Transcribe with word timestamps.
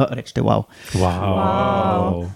Uh, 0.00 0.08
rečete, 0.16 0.40
wow. 0.40 0.64
Wow. 0.96 1.20
Wow. 1.20 2.30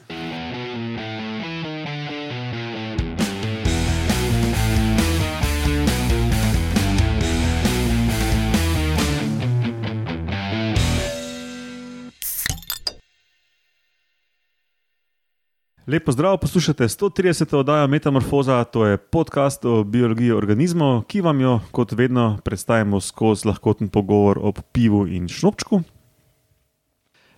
Lepo 15.86 16.12
zdrav, 16.12 16.38
poslušate 16.38 16.84
130. 16.84 17.56
oddajo 17.56 17.86
Metamorfoza, 17.86 18.64
to 18.64 18.86
je 18.86 18.96
podcast 18.96 19.64
o 19.64 19.84
biologiji 19.84 20.32
organizmov, 20.32 21.02
ki 21.02 21.20
vam 21.20 21.40
jo, 21.40 21.60
kot 21.72 21.92
vedno, 21.92 22.38
predstavimo 22.44 23.00
skozi 23.00 23.48
lahkoten 23.48 23.88
pogovor 23.88 24.38
o 24.42 24.52
pivu 24.52 25.06
in 25.06 25.28
šnopčku. 25.28 25.82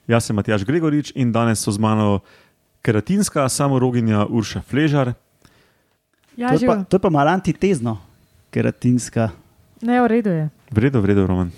Jaz 0.06 0.24
sem 0.28 0.36
Matjaš 0.36 0.64
Gregorič 0.64 1.12
in 1.14 1.32
danes 1.32 1.60
so 1.62 1.72
z 1.74 1.82
mano 1.82 2.20
keratinska 2.86 3.48
samoroginja 3.48 4.26
Urša 4.30 4.62
Fležar, 4.62 5.14
Ja, 6.36 6.52
To 6.52 6.60
je, 6.60 6.68
pa, 6.68 6.84
to 6.84 6.96
je 6.96 7.00
pa 7.00 7.08
malo 7.08 7.32
antitezno, 7.32 7.96
keratinska. 8.52 9.30
Ne, 9.80 9.96
v 10.04 10.06
redu 10.06 10.30
je. 10.30 10.44
vredo, 10.68 11.00
vredo, 11.00 11.24
Roman. 11.26 11.48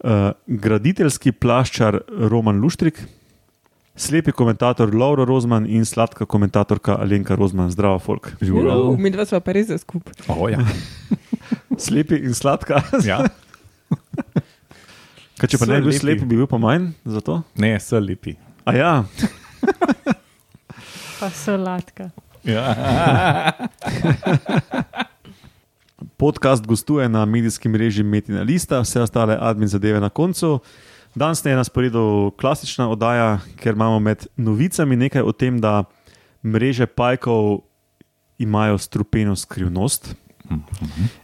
Uh, 0.00 0.32
graditeljski 0.48 1.32
plaščar 1.32 2.00
Roman 2.08 2.60
Luštrik, 2.64 2.96
slepi 3.96 4.32
komentator 4.32 4.88
Laura 4.88 5.24
Rozman 5.28 5.68
in 5.68 5.84
sladka 5.84 6.24
komentatorka 6.24 6.96
Alenka 6.96 7.36
Rozman. 7.36 7.68
Zdravo, 7.70 8.00
folk. 8.00 8.32
Uh, 8.40 8.96
mi 8.96 9.12
dva 9.12 9.28
smo 9.28 9.40
pa 9.44 9.52
res 9.52 9.68
za 9.68 9.76
skupaj. 9.76 10.16
Oh, 10.32 10.48
ja. 10.48 10.64
Slepi 11.84 12.24
in 12.24 12.32
sladka. 12.32 12.80
Ja. 13.04 13.20
Kaj, 15.38 15.50
če 15.50 15.58
pa 15.58 15.66
So 15.66 15.72
ne 15.72 15.80
bi 15.82 15.90
bil 15.90 15.98
slep, 15.98 16.24
bi 16.24 16.38
bil 16.38 16.50
pa 16.50 16.58
manj 16.62 16.92
za 17.04 17.20
to? 17.24 17.40
Ne, 17.58 17.74
so 17.82 17.98
lepi. 17.98 18.36
A 18.64 18.76
ja, 18.76 18.92
Pa 21.20 21.30
sladka. 21.30 22.10
Ja. 22.44 22.74
podcast 26.16 26.66
gostuje 26.66 27.08
na 27.08 27.24
medijskem 27.24 27.72
mreži 27.72 28.02
Metina 28.02 28.42
Lista, 28.42 28.80
vse 28.80 29.00
ostale 29.00 29.38
admin 29.40 29.68
zadeve 29.68 30.00
na 30.00 30.08
koncu. 30.08 30.58
Danes 31.14 31.44
je 31.44 31.56
na 31.56 31.64
sporedu 31.64 32.32
klasična 32.40 32.90
oddaja, 32.90 33.38
ker 33.56 33.74
imamo 33.74 33.98
med 33.98 34.26
novicami 34.36 34.96
nekaj 34.96 35.22
o 35.22 35.32
tem, 35.32 35.60
da 35.60 35.84
mreže 36.42 36.86
pajkov 36.86 37.60
imajo 38.38 38.78
strupeno 38.78 39.36
skrivnost. 39.36 40.14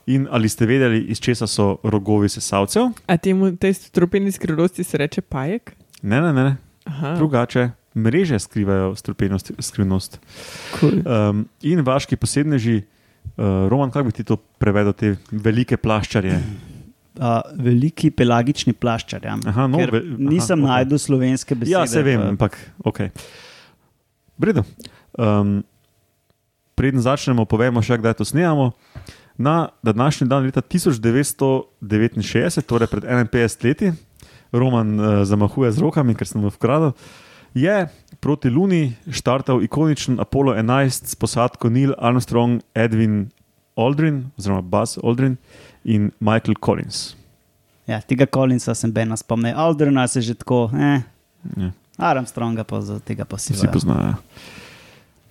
In 0.07 0.27
ali 0.31 0.49
ste 0.49 0.67
vedeli, 0.67 1.01
iz 1.13 1.21
česa 1.21 1.47
so 1.47 1.77
rogovi 1.83 2.29
sesalcev? 2.29 2.91
A 3.07 3.17
temu 3.17 3.53
tej 3.57 3.75
strupeni 3.75 4.33
skrivnosti 4.33 4.85
se 4.85 4.99
reče 4.99 5.21
pajek? 5.21 5.75
Ne, 6.03 6.21
ne, 6.21 6.33
ne. 6.33 6.57
Aha, 6.85 7.15
drugače. 7.17 7.71
Mreže 7.95 8.39
skrivajo 8.39 8.95
skrivnost. 9.59 10.21
cool. 10.81 11.03
Um, 11.05 11.49
in 11.63 11.81
vaški 11.85 12.17
posebneži, 12.17 12.83
uh, 13.37 13.69
Roman, 13.69 13.91
kako 13.91 14.07
bi 14.07 14.13
ti 14.13 14.25
to 14.25 14.37
prevedel, 14.37 14.93
te 14.93 15.17
velike 15.31 15.77
plaščarje? 15.77 16.39
Uh, 17.19 17.41
veliki 17.59 18.11
pelagični 18.11 18.73
plaščar. 18.73 19.25
Ja. 19.27 19.37
Aha, 19.47 19.67
no, 19.67 19.79
Ker 19.79 19.91
ve- 19.91 20.05
aha, 20.07 20.17
nisem 20.31 20.63
okej. 20.63 20.71
najdel 20.71 20.99
slovenske 20.99 21.55
besede. 21.55 21.75
Ja, 21.75 21.87
se 21.87 22.03
vem, 22.03 22.23
ampak 22.23 22.57
ok. 22.85 23.01
Bredo. 24.41 24.63
Um, 25.19 25.61
preden 26.81 27.05
začnemo, 27.05 27.45
povemo 27.45 27.85
še, 27.85 28.01
kdaj 28.01 28.17
to 28.17 28.25
snemamo. 28.25 28.73
Na 29.37 29.69
današnji 29.85 30.33
dan 30.33 30.49
leta 30.49 30.65
1969, 30.65 32.65
torej 32.65 32.89
pred 32.89 33.05
51 33.05 33.65
leti, 33.65 33.93
Roman 34.53 34.97
uh, 34.97 35.25
zamahuje 35.29 35.73
z 35.77 35.79
rokami, 35.85 36.17
ker 36.17 36.29
sem 36.29 36.41
mu 36.41 36.49
vkradel, 36.49 36.93
je 37.53 37.85
proti 38.25 38.49
Luni 38.49 38.97
štartal 39.13 39.61
ikoničen 39.65 40.21
Apollo 40.21 40.55
11 40.57 41.05
s 41.13 41.15
posadko 41.21 41.69
Neil 41.69 41.93
Armstrong, 41.99 42.63
Edwin 42.73 43.29
Aldrin, 43.77 44.33
oziroma 44.41 44.65
Buzz 44.65 44.97
Aldrin 45.05 45.37
in 45.85 46.13
Michael 46.21 46.55
Collins. 46.65 47.21
Ja, 47.89 48.01
tega 48.01 48.27
Collinsa 48.27 48.75
sem 48.75 48.93
bena 48.93 49.17
spomnil. 49.17 49.57
Aldrina 49.57 50.09
se 50.09 50.23
že 50.23 50.35
tako, 50.35 50.71
eh, 50.75 51.03
Ja, 51.57 51.73
Armstronga 51.99 52.65
pa 52.65 52.81
za 52.81 53.01
tega 53.01 53.25
pa 53.25 53.39
si 53.39 53.53
vsi 53.53 53.69
poznajo. 53.73 54.15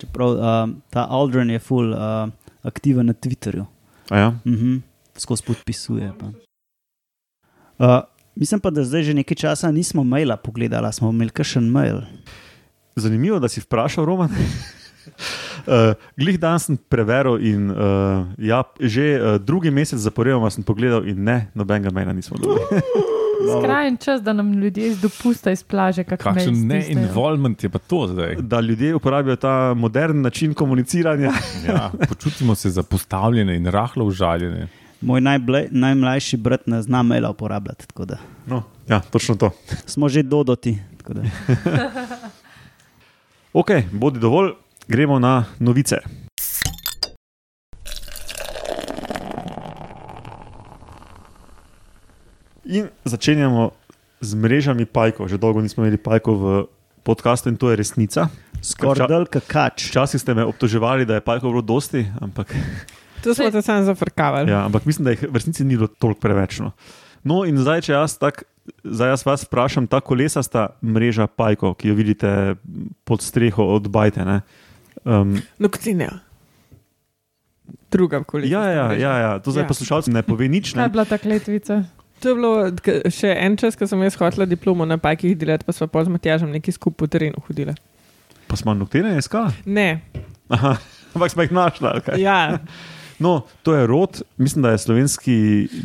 Čeprav 0.00 0.28
um, 0.32 0.76
ta 0.90 1.04
Aldrin 1.10 1.50
je 1.52 1.60
full 1.60 1.92
uh, 1.92 2.30
aktiven 2.64 3.06
na 3.06 3.12
Twitterju. 3.12 3.66
A 4.10 4.16
Ja? 4.16 4.28
Mhm, 4.44 4.80
skozi 5.16 5.44
podpisuje. 5.46 6.12
Pa. 6.18 6.26
Uh, 7.78 8.00
mislim 8.34 8.60
pa, 8.60 8.70
da 8.70 8.84
zdaj 8.84 9.02
že 9.02 9.14
nekaj 9.14 9.36
časa 9.36 9.70
nismo 9.70 10.04
maila 10.04 10.36
pogledali, 10.36 10.92
smo 10.92 11.10
imeli 11.10 11.30
kakšen 11.30 11.68
mail. 11.70 12.00
Zanimivo, 12.96 13.38
da 13.38 13.48
si 13.48 13.60
vprašal, 13.60 14.04
Roman. 14.04 14.30
Uh, 15.66 15.92
glih 16.16 16.38
dan 16.40 16.60
sem 16.60 16.76
preveril 16.76 17.36
in 17.44 17.68
uh, 17.72 18.24
ja, 18.38 18.64
že 18.80 19.16
uh, 19.16 19.36
drugi 19.36 19.68
mesec 19.72 20.00
zaporedoma 20.00 20.48
sem 20.52 20.64
pogledal 20.64 21.04
in 21.08 21.24
ne, 21.24 21.48
nobenega 21.54 21.92
maila 21.92 22.12
nismo 22.12 22.36
dobili. 22.40 22.80
Skrajen 23.58 23.96
čas, 23.96 24.22
da 24.22 24.32
nam 24.32 24.52
ljudje 24.52 24.86
iz 24.86 25.00
dopusta 25.00 25.50
iz 25.50 25.62
plaže, 25.62 26.04
kako 26.04 26.22
Kakšen 26.22 26.66
ne-involvement 26.66 27.62
je 27.64 27.68
pa 27.68 27.78
to 27.78 28.06
zdaj. 28.06 28.36
Da 28.40 28.60
ljudje 28.60 28.94
uporabljajo 28.94 29.36
ta 29.36 29.74
modern 29.74 30.20
način 30.20 30.54
komuniciranja. 30.54 31.32
Ja, 31.68 31.90
počutimo 32.08 32.54
se 32.54 32.70
zapostavljene 32.70 33.56
in 33.56 33.66
rahlo 33.66 34.04
užaljene. 34.04 34.68
Moj 35.00 35.20
najble, 35.20 35.66
najmlajši 35.70 36.36
brat 36.36 36.66
ne 36.66 36.82
zna 36.82 37.02
maila 37.02 37.30
uporabljati. 37.30 37.86
tako 37.86 38.04
da 38.04 38.16
No, 38.46 38.62
ja, 38.88 39.00
točno 39.00 39.34
to. 39.34 39.50
Smo 39.86 40.08
že 40.08 40.22
dodoti. 40.22 40.78
tako 40.98 41.14
da. 41.14 41.22
Ok, 43.52 43.68
bodi 43.92 44.18
dovolj, 44.18 44.50
gremo 44.88 45.18
na 45.18 45.44
novice. 45.58 45.96
In 52.62 52.88
začenjamo 53.02 53.72
z 54.20 54.30
mrežami 54.32 54.84
pajkov. 54.84 55.26
Že 55.26 55.36
dolgo 55.36 55.58
nismo 55.58 55.80
imeli 55.80 55.96
pajkov 55.96 56.34
v 56.34 56.46
podkastu 57.02 57.48
in 57.48 57.56
to 57.56 57.68
je 57.68 57.76
resnica. 57.76 58.28
Skoraj 58.58 59.08
del 59.08 59.24
kakač. 59.24 59.88
Včasih 59.88 60.16
ste 60.16 60.30
me 60.30 60.44
obtoževali, 60.44 61.02
da 61.02 61.16
je 61.16 61.22
pajkov 61.22 61.48
bilo 61.50 61.62
dosti, 61.62 62.04
ampak, 62.14 62.52
To 63.20 63.32
smo 63.32 63.48
te 63.48 63.60
samo 63.60 63.84
zafrkavali. 63.84 64.48
ja, 64.48 64.64
ampak 64.64 64.84
mislim, 64.84 65.04
da 65.04 65.10
jih 65.10 65.22
v 65.22 65.34
resnici 65.34 65.60
ni 65.60 65.74
bilo 65.74 65.88
toliko 65.88 66.20
preveč. 66.20 66.56
No, 66.58 66.72
no 67.22 67.44
in 67.44 67.56
zdaj, 67.56 67.80
če 67.82 67.92
jaz, 67.94 68.16
tak, 68.16 68.44
zdaj 68.80 69.08
jaz 69.10 69.24
vas 69.24 69.40
vprašam, 69.42 69.84
ta 69.84 69.98
kolesa 69.98 70.40
sta 70.40 70.76
mreža 70.78 71.24
pajkov, 71.26 71.74
ki 71.74 71.88
jo 71.88 71.94
vidite 71.94 72.56
pod 73.02 73.20
streho 73.20 73.64
od 73.70 73.88
Bajte. 73.88 74.20
ne. 74.22 74.40
Um, 75.02 75.40
No, 75.56 75.68
kot 75.68 75.80
si 75.80 75.92
ne. 75.94 76.08
Druga 77.90 78.20
kolika. 78.22 78.48
ja, 78.50 78.64
ja, 78.66 78.86
ja, 78.92 79.12
ja, 79.18 79.30
to 79.38 79.50
zdaj 79.50 79.64
Ja. 79.64 79.68
poslušalci 79.68 80.08
ne 80.10 80.20
pove 80.20 80.44
nič. 80.46 80.72
Kaj 80.72 80.78
je 80.78 80.82
Ne? 80.82 80.88
bila 80.90 81.04
ta 81.04 81.16
kletvica? 81.16 81.84
To 82.20 82.28
je 82.28 82.36
bilo 82.36 82.52
še 83.08 83.32
en 83.32 83.56
čas, 83.56 83.76
ko 83.76 83.88
sem 83.88 84.02
jaz 84.04 84.18
hotela 84.20 84.44
diplomo 84.48 84.84
na 84.84 85.00
pajkih 85.00 85.38
delati, 85.40 85.64
pa 85.64 85.72
smo 85.72 85.88
pa 85.88 86.04
z 86.04 86.12
Matjažem 86.12 86.52
neki 86.52 86.72
skupaj 86.72 86.98
po 87.00 87.08
terenu 87.08 87.40
hodili. 87.46 87.74
Pa 88.50 88.58
smo 88.60 88.74
noktene 88.74 89.16
iskali. 89.18 89.54
Ne, 89.64 90.02
Aha, 90.50 90.76
ampak 91.14 91.32
smo 91.32 91.46
jih 91.46 91.52
našli. 91.52 91.86
ali 91.88 92.00
kaj? 92.04 92.20
ja, 92.20 92.40
No, 93.20 93.44
to 93.62 93.74
je 93.74 93.86
rod, 93.86 94.22
mislim, 94.36 94.62
da 94.62 94.70
je 94.70 94.78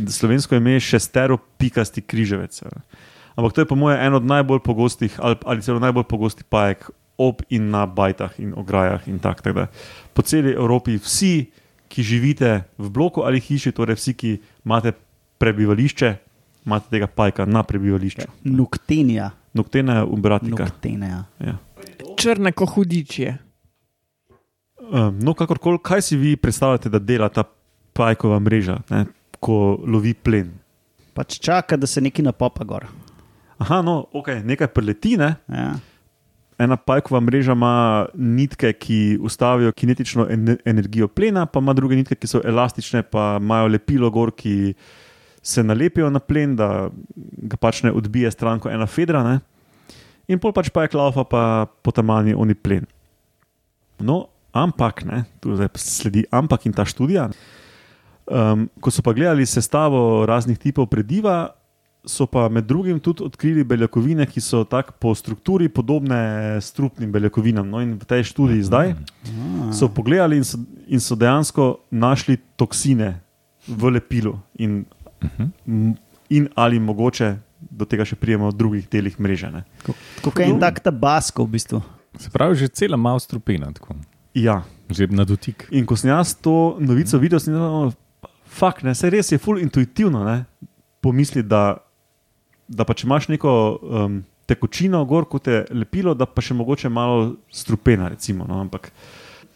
slovensko 0.08 0.56
ime 0.56 0.80
šestero 0.80 1.38
pikasti 1.38 2.02
križevec. 2.02 2.62
Ampak 3.36 3.54
to 3.54 3.62
je 3.62 3.68
po 3.68 3.76
mojem 3.76 4.00
eno 4.00 4.18
od 4.18 4.26
najbolj 4.26 4.60
pogostih, 4.64 5.20
ali, 5.20 5.36
ali 5.46 5.62
celo 5.62 5.80
najbolj 5.80 6.04
pogostih 6.04 6.46
pajek 6.48 6.90
ob 7.18 7.42
in 7.50 7.70
na 7.70 7.86
bajtah 7.86 8.40
in 8.40 8.54
ograjah 8.56 9.08
in 9.08 9.20
tako 9.20 9.50
naprej. 9.50 9.68
Po 10.14 10.22
celi 10.22 10.54
Evropi 10.56 10.96
vsi, 10.96 11.52
ki 11.88 12.04
živite 12.04 12.64
v 12.78 12.90
bloku 12.90 13.22
ali 13.28 13.40
hiši, 13.40 13.72
torej 13.72 14.00
vsi, 14.00 14.14
ki 14.14 14.32
imate 14.66 14.96
prebivališče, 15.38 16.16
imate 16.66 16.90
tega 16.90 17.08
pajka 17.08 17.46
na 17.46 17.64
prebivališču. 17.64 18.28
Nuktenija. 18.44 19.32
Noktena 19.54 19.98
je 19.98 20.04
umbratika. 20.04 20.66
Nuktenija. 20.66 21.24
Ja. 21.40 21.58
črna 22.18 22.52
ko 22.52 22.66
hudič 22.66 23.20
je. 23.20 23.38
Um, 24.92 25.20
no, 25.20 25.34
kakorkoli, 25.34 25.80
kaj 25.84 26.02
si 26.02 26.18
vi 26.18 26.36
predstavljate, 26.36 26.90
da 26.90 27.00
dela 27.00 27.30
ta 27.30 27.44
pajkova 27.96 28.40
mreža, 28.40 28.78
ne, 28.90 29.06
ko 29.40 29.80
lovi 29.88 30.14
plen? 30.14 30.52
Pač 31.16 31.40
čaka, 31.40 31.78
da 31.80 31.88
se 31.88 32.04
nekaj 32.04 32.26
napopa 32.26 32.68
gor. 32.68 32.86
Aha, 33.58 33.80
no, 33.82 34.04
okay, 34.14 34.44
nekaj 34.44 34.68
preleti. 34.76 35.16
Ne? 35.18 35.32
Ja. 35.48 35.72
Ena 36.60 36.78
pajkova 36.78 37.22
mreža 37.24 37.56
ima 37.56 38.06
nitke, 38.14 38.74
ki 38.74 39.18
ustavijo 39.24 39.72
kinetično 39.72 40.28
en 40.30 40.58
energijo 40.66 41.08
plena, 41.08 41.46
pa 41.46 41.64
ima 41.64 41.74
druge 41.74 41.96
nitke, 41.96 42.16
ki 42.20 42.30
so 42.30 42.44
elastične, 42.44 43.04
pa 43.08 43.38
imajo 43.42 43.72
lepilo 43.72 44.12
gor, 44.12 44.32
ki 44.36 44.74
se 45.46 45.64
nalepijo 45.64 46.10
na 46.10 46.20
plen, 46.20 46.56
da 46.58 46.90
ga 47.46 47.58
pač 47.62 47.84
ne 47.86 47.92
odbije 47.94 48.32
stran 48.34 48.60
kot 48.60 48.74
ena 48.74 48.88
fedra. 48.90 49.22
Ne? 49.24 49.40
In 50.26 50.42
pol 50.42 50.56
pač 50.56 50.72
pajek 50.74 50.98
laufa, 50.98 51.26
pa 51.30 51.42
potamani 51.86 52.34
oni 52.34 52.58
plen. 52.58 52.88
No, 54.02 54.26
ampak, 54.56 55.04
ne, 55.06 55.22
tu 55.40 55.54
zdaj 55.54 55.70
sledi 55.78 56.26
ampak 56.34 56.66
in 56.66 56.74
ta 56.74 56.88
študija. 56.88 57.30
Um, 58.26 58.66
ko 58.82 58.90
so 58.90 59.06
pa 59.06 59.14
gledali 59.14 59.46
sestavo 59.46 60.26
raznih 60.26 60.58
tipov 60.58 60.90
prediva, 60.90 61.54
so 62.06 62.26
pa 62.30 62.48
med 62.50 62.66
drugim 62.66 62.98
tudi 63.02 63.22
odkrili 63.26 63.64
beljakovine, 63.66 64.26
ki 64.26 64.42
so 64.42 64.64
tak 64.66 64.96
po 65.02 65.14
strukturi 65.18 65.70
podobne 65.70 66.58
strupnim 66.62 67.12
beljakovinam. 67.14 67.70
No, 67.70 67.82
in 67.86 67.96
v 68.02 68.06
tej 68.06 68.26
študiji 68.34 68.66
zdaj 68.66 68.94
Ah. 68.98 69.74
so 69.74 69.90
pogledali 69.90 70.38
in 70.42 70.44
so, 70.46 70.58
in 70.88 71.00
so 71.00 71.16
dejansko 71.16 71.86
našli 71.92 72.38
toksine 72.58 73.22
v 73.68 73.98
lepilu, 73.98 74.38
in, 74.58 74.86
m- 75.68 75.96
in 76.30 76.50
ali 76.56 76.80
mogoče 76.80 77.36
do 77.72 77.86
tega 77.86 78.06
še 78.06 78.16
prijemo 78.16 78.50
v 78.52 78.58
drugih 78.58 78.90
delih 78.90 79.16
mreže. 79.20 79.52
Ne. 79.52 79.64
Kot 80.22 80.40
en 80.40 80.60
tak 80.60 80.80
tabasko 80.80 81.46
v 81.46 81.56
bistvu. 81.58 81.82
Se 82.20 82.30
pravi, 82.32 82.56
že 82.56 82.68
cela 82.72 82.98
malo 82.98 83.20
strupena, 83.20 83.72
tako. 83.76 83.96
Ja, 84.36 84.64
že 84.90 85.08
na 85.12 85.26
dotik. 85.28 85.68
In 85.72 85.86
ko 85.86 85.96
sem 85.96 86.10
jaz 86.12 86.36
to 86.36 86.78
novico 86.80 87.20
videl, 87.20 87.40
sem 87.40 87.56
rekel, 87.56 87.92
fakt, 88.46 88.84
ne, 88.84 88.96
se 88.96 89.10
res 89.10 89.32
je 89.32 89.40
ful 89.42 89.60
intuitivno 89.60 90.24
ne, 90.24 90.46
pomisliti, 91.04 91.48
da, 91.48 91.76
da 92.68 92.86
pa 92.88 92.96
če 92.96 93.08
imaš 93.08 93.28
neko 93.34 93.52
um, 93.82 94.22
tekočino 94.48 95.02
gor, 95.06 95.28
kot 95.28 95.48
je 95.48 95.66
lepilo, 95.76 96.14
da 96.16 96.28
pa 96.30 96.44
še 96.46 96.56
mogoče 96.56 96.90
malo 96.90 97.36
strupena. 97.52 98.08
Recimo, 98.14 98.48
no, 98.48 98.62
ampak, 98.64 98.92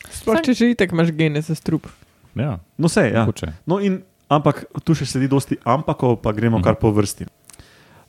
Sploh 0.10 0.40
če 0.42 0.56
že 0.56 0.72
itek 0.74 0.96
imaš 0.96 1.12
gene 1.16 1.42
za 1.44 1.56
strup. 1.56 1.88
Ja, 2.36 2.58
no, 2.78 2.88
vse, 2.88 3.08
ja. 3.12 3.24
mogoče. 3.28 3.54
no, 3.70 3.80
in, 3.84 4.02
ampak 4.30 4.64
tu 4.86 4.96
še 4.96 5.08
sledi 5.10 5.30
dosti 5.32 5.58
ampakov, 5.66 6.20
pa 6.24 6.34
gremo 6.36 6.62
kar 6.62 6.78
po 6.80 6.94
vrsti. 6.94 7.28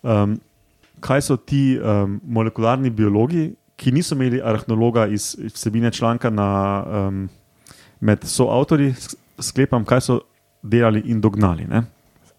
Um, 0.04 0.36
kaj 1.00 1.24
so 1.24 1.36
ti 1.36 1.78
um, 1.80 2.18
molekularni 2.24 2.92
biologi, 2.92 3.50
ki 3.80 3.92
niso 3.96 4.14
imeli 4.14 4.42
arahnologa 4.44 5.06
iz 5.08 5.32
vsebine 5.54 5.90
članka 5.90 6.30
na, 6.30 6.48
um, 6.84 7.22
med 8.00 8.24
soavtorji, 8.28 8.92
sklepam, 9.40 9.86
kaj 9.88 10.04
so 10.04 10.18
delali 10.62 11.00
in 11.08 11.20
dognali. 11.20 11.64
Ne? 11.68 11.86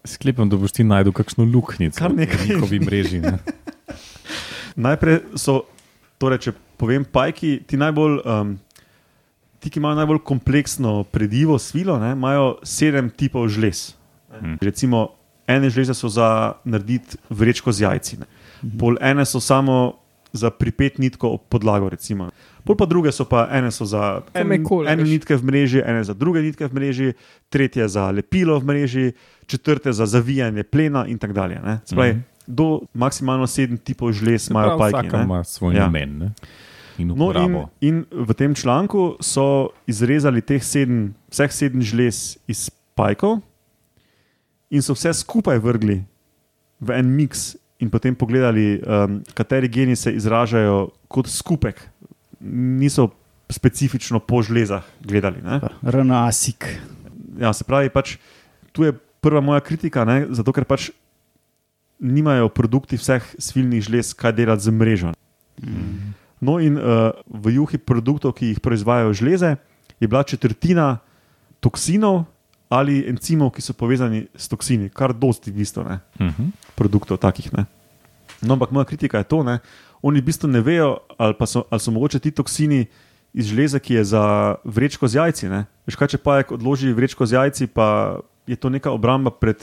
Sklepam, 0.06 0.50
da 0.50 0.58
boš 0.58 0.78
ti 0.78 0.86
najdel 0.86 1.14
kakšno 1.14 1.46
luknjico 1.46 1.98
Kar 1.98 2.14
nekaj. 2.14 2.38
v 2.38 2.48
njihovi 2.48 2.80
mreži. 2.82 3.20
Ne? 3.22 3.38
Najprej 4.86 5.18
so, 5.38 5.64
torej, 6.22 6.46
če 6.46 6.54
povem, 6.78 7.04
pajki, 7.04 7.58
ti 7.66 7.78
najbolj. 7.78 8.22
Um, 8.22 8.54
Ti, 9.62 9.70
ki 9.70 9.78
imajo 9.78 9.94
najbolj 9.94 10.18
kompleksno 10.20 11.04
predivo, 11.04 11.54
svilo, 11.54 11.94
ne, 11.96 12.12
imajo 12.12 12.58
sedem 12.62 13.06
tipov 13.08 13.46
žlez. 13.48 13.94
Mhm. 14.32 14.58
Recimo, 14.60 15.08
ene 15.44 15.70
žleze 15.70 15.94
so 15.94 16.08
za 16.08 16.28
narediti 16.64 17.16
vrečko 17.28 17.70
z 17.70 17.80
jajci, 17.80 18.16
ne. 18.16 18.26
pol 18.74 18.96
ene 19.00 19.22
so 19.22 19.38
samo 19.38 19.94
za 20.32 20.50
pripet 20.50 20.98
nitko 20.98 21.28
ob 21.30 21.40
podlago, 21.48 21.88
recimo. 21.88 22.30
pol 22.64 22.74
pa 22.74 22.86
druge 22.86 23.12
so 23.12 23.24
pa 23.24 23.48
ene 23.50 23.70
so 23.70 23.84
za 23.84 24.22
en, 24.28 24.42
Kamekoli, 24.44 24.88
ene 24.88 25.02
nitke 25.04 25.34
v 25.34 25.42
mreži, 25.42 25.78
ene 25.80 26.00
za 26.00 26.14
druge 26.14 26.40
nitke 26.40 26.64
v 26.64 26.72
mreži, 26.72 27.12
tretje 27.48 27.88
za 27.88 28.06
lepilo 28.08 28.58
v 28.58 28.64
mreži, 28.64 29.12
četrte 29.46 29.92
za 29.92 30.06
zavijanje 30.06 30.62
plena 30.64 31.06
in 31.06 31.18
tako 31.18 31.32
dalje. 31.34 31.60
ne. 31.60 31.80
Se 31.84 31.94
Pravi, 31.94 32.10
Mhm. 32.10 32.20
do 32.46 32.66
maksimalno 32.94 33.46
sedem 33.46 33.78
tipov 33.78 34.12
žlez 34.12 34.50
imajo 34.50 34.78
pajki. 34.78 34.98
Vsaka 34.98 35.16
ne. 35.16 35.24
ima 35.24 35.44
svoj 35.44 35.74
Ja. 35.74 35.80
namen 35.82 36.18
ne? 36.18 36.30
In 36.98 37.08
No, 37.08 37.14
in, 37.14 37.20
uporabo. 37.22 37.70
in 37.80 38.04
v 38.10 38.34
tem 38.34 38.54
članku 38.54 39.16
so 39.20 39.70
izrezali 39.86 40.42
teh 40.42 40.62
sedem, 40.64 41.14
vseh 41.30 41.52
sedem 41.52 41.82
žlez 41.82 42.38
iz 42.48 42.70
pajkov 42.94 43.40
in 44.70 44.82
so 44.82 44.94
vse 44.94 45.12
skupaj 45.12 45.58
vrgli 45.58 46.02
v 46.82 46.90
en 46.98 47.06
miks, 47.16 47.56
in 47.82 47.90
potem 47.90 48.14
pogledali, 48.14 48.78
um, 48.78 49.22
kateri 49.34 49.68
geni 49.68 49.96
se 49.96 50.12
izražajo 50.14 50.90
kot 51.10 51.26
skupek. 51.26 51.82
Niso 52.40 53.10
specifično 53.50 54.20
po 54.22 54.42
žlezah 54.42 54.82
gledali. 55.02 55.42
Ne? 55.42 55.60
RNA-sik. 55.82 56.66
Ja, 57.38 57.52
se 57.52 57.64
pravi, 57.64 57.90
pač, 57.90 58.16
tu 58.72 58.86
je 58.86 58.94
prva 59.20 59.40
moja 59.42 59.60
kritika, 59.60 60.04
ne? 60.06 60.26
zato 60.30 60.52
ker 60.54 60.64
pač 60.64 60.90
nimajo 62.02 62.48
produkti 62.54 62.98
vseh 62.98 63.22
svilnih 63.38 63.82
žlez, 63.82 64.14
kaj 64.14 64.32
delati 64.34 64.62
z 64.62 64.70
mrežo. 64.74 65.12
No, 66.42 66.58
in 66.58 66.74
uh, 66.74 67.14
v 67.30 67.54
juhi 67.54 67.78
produktov, 67.78 68.34
ki 68.34 68.50
jih 68.50 68.60
proizvajajo 68.60 69.14
žleze, 69.14 69.54
je 70.02 70.06
bila 70.10 70.26
četrtina 70.26 70.98
toksinov 71.62 72.24
ali 72.72 73.04
encimov, 73.06 73.52
ki 73.52 73.60
so 73.62 73.76
povezani 73.76 74.26
s 74.34 74.48
toksini, 74.48 74.88
kar 74.88 75.12
dosti 75.12 75.52
v 75.52 75.60
bistvu 75.60 75.84
ne, 75.84 76.00
Mhm. 76.18 76.50
produktov 76.74 77.20
takih. 77.20 77.52
Ne. 77.52 77.66
No, 78.42 78.56
ampak 78.56 78.72
moja 78.72 78.84
kritika 78.84 79.18
je 79.20 79.28
to, 79.28 79.42
da 79.44 79.58
oni 80.02 80.18
v 80.18 80.24
bistvu 80.24 80.48
ne 80.48 80.60
vejo, 80.60 80.98
ali, 81.14 81.34
pa 81.36 81.46
so, 81.46 81.62
ali 81.70 81.80
so 81.80 81.92
mogoče 81.92 82.18
ti 82.18 82.30
toksini 82.32 82.86
iz 83.34 83.46
žleza, 83.46 83.78
ki 83.78 83.94
je 83.94 84.04
za 84.04 84.24
vrečko 84.64 85.06
z 85.08 85.14
jajci. 85.14 85.48
Ne. 85.48 85.60
Veš 85.86 85.94
kaj, 85.94 86.08
če 86.08 86.18
pajek 86.18 86.52
odloži 86.52 86.90
vrečko 86.92 87.22
z 87.22 87.32
jajci, 87.38 87.66
pa 87.68 88.18
je 88.48 88.56
to 88.56 88.66
neka 88.68 88.90
obramba 88.90 89.30
pred 89.30 89.60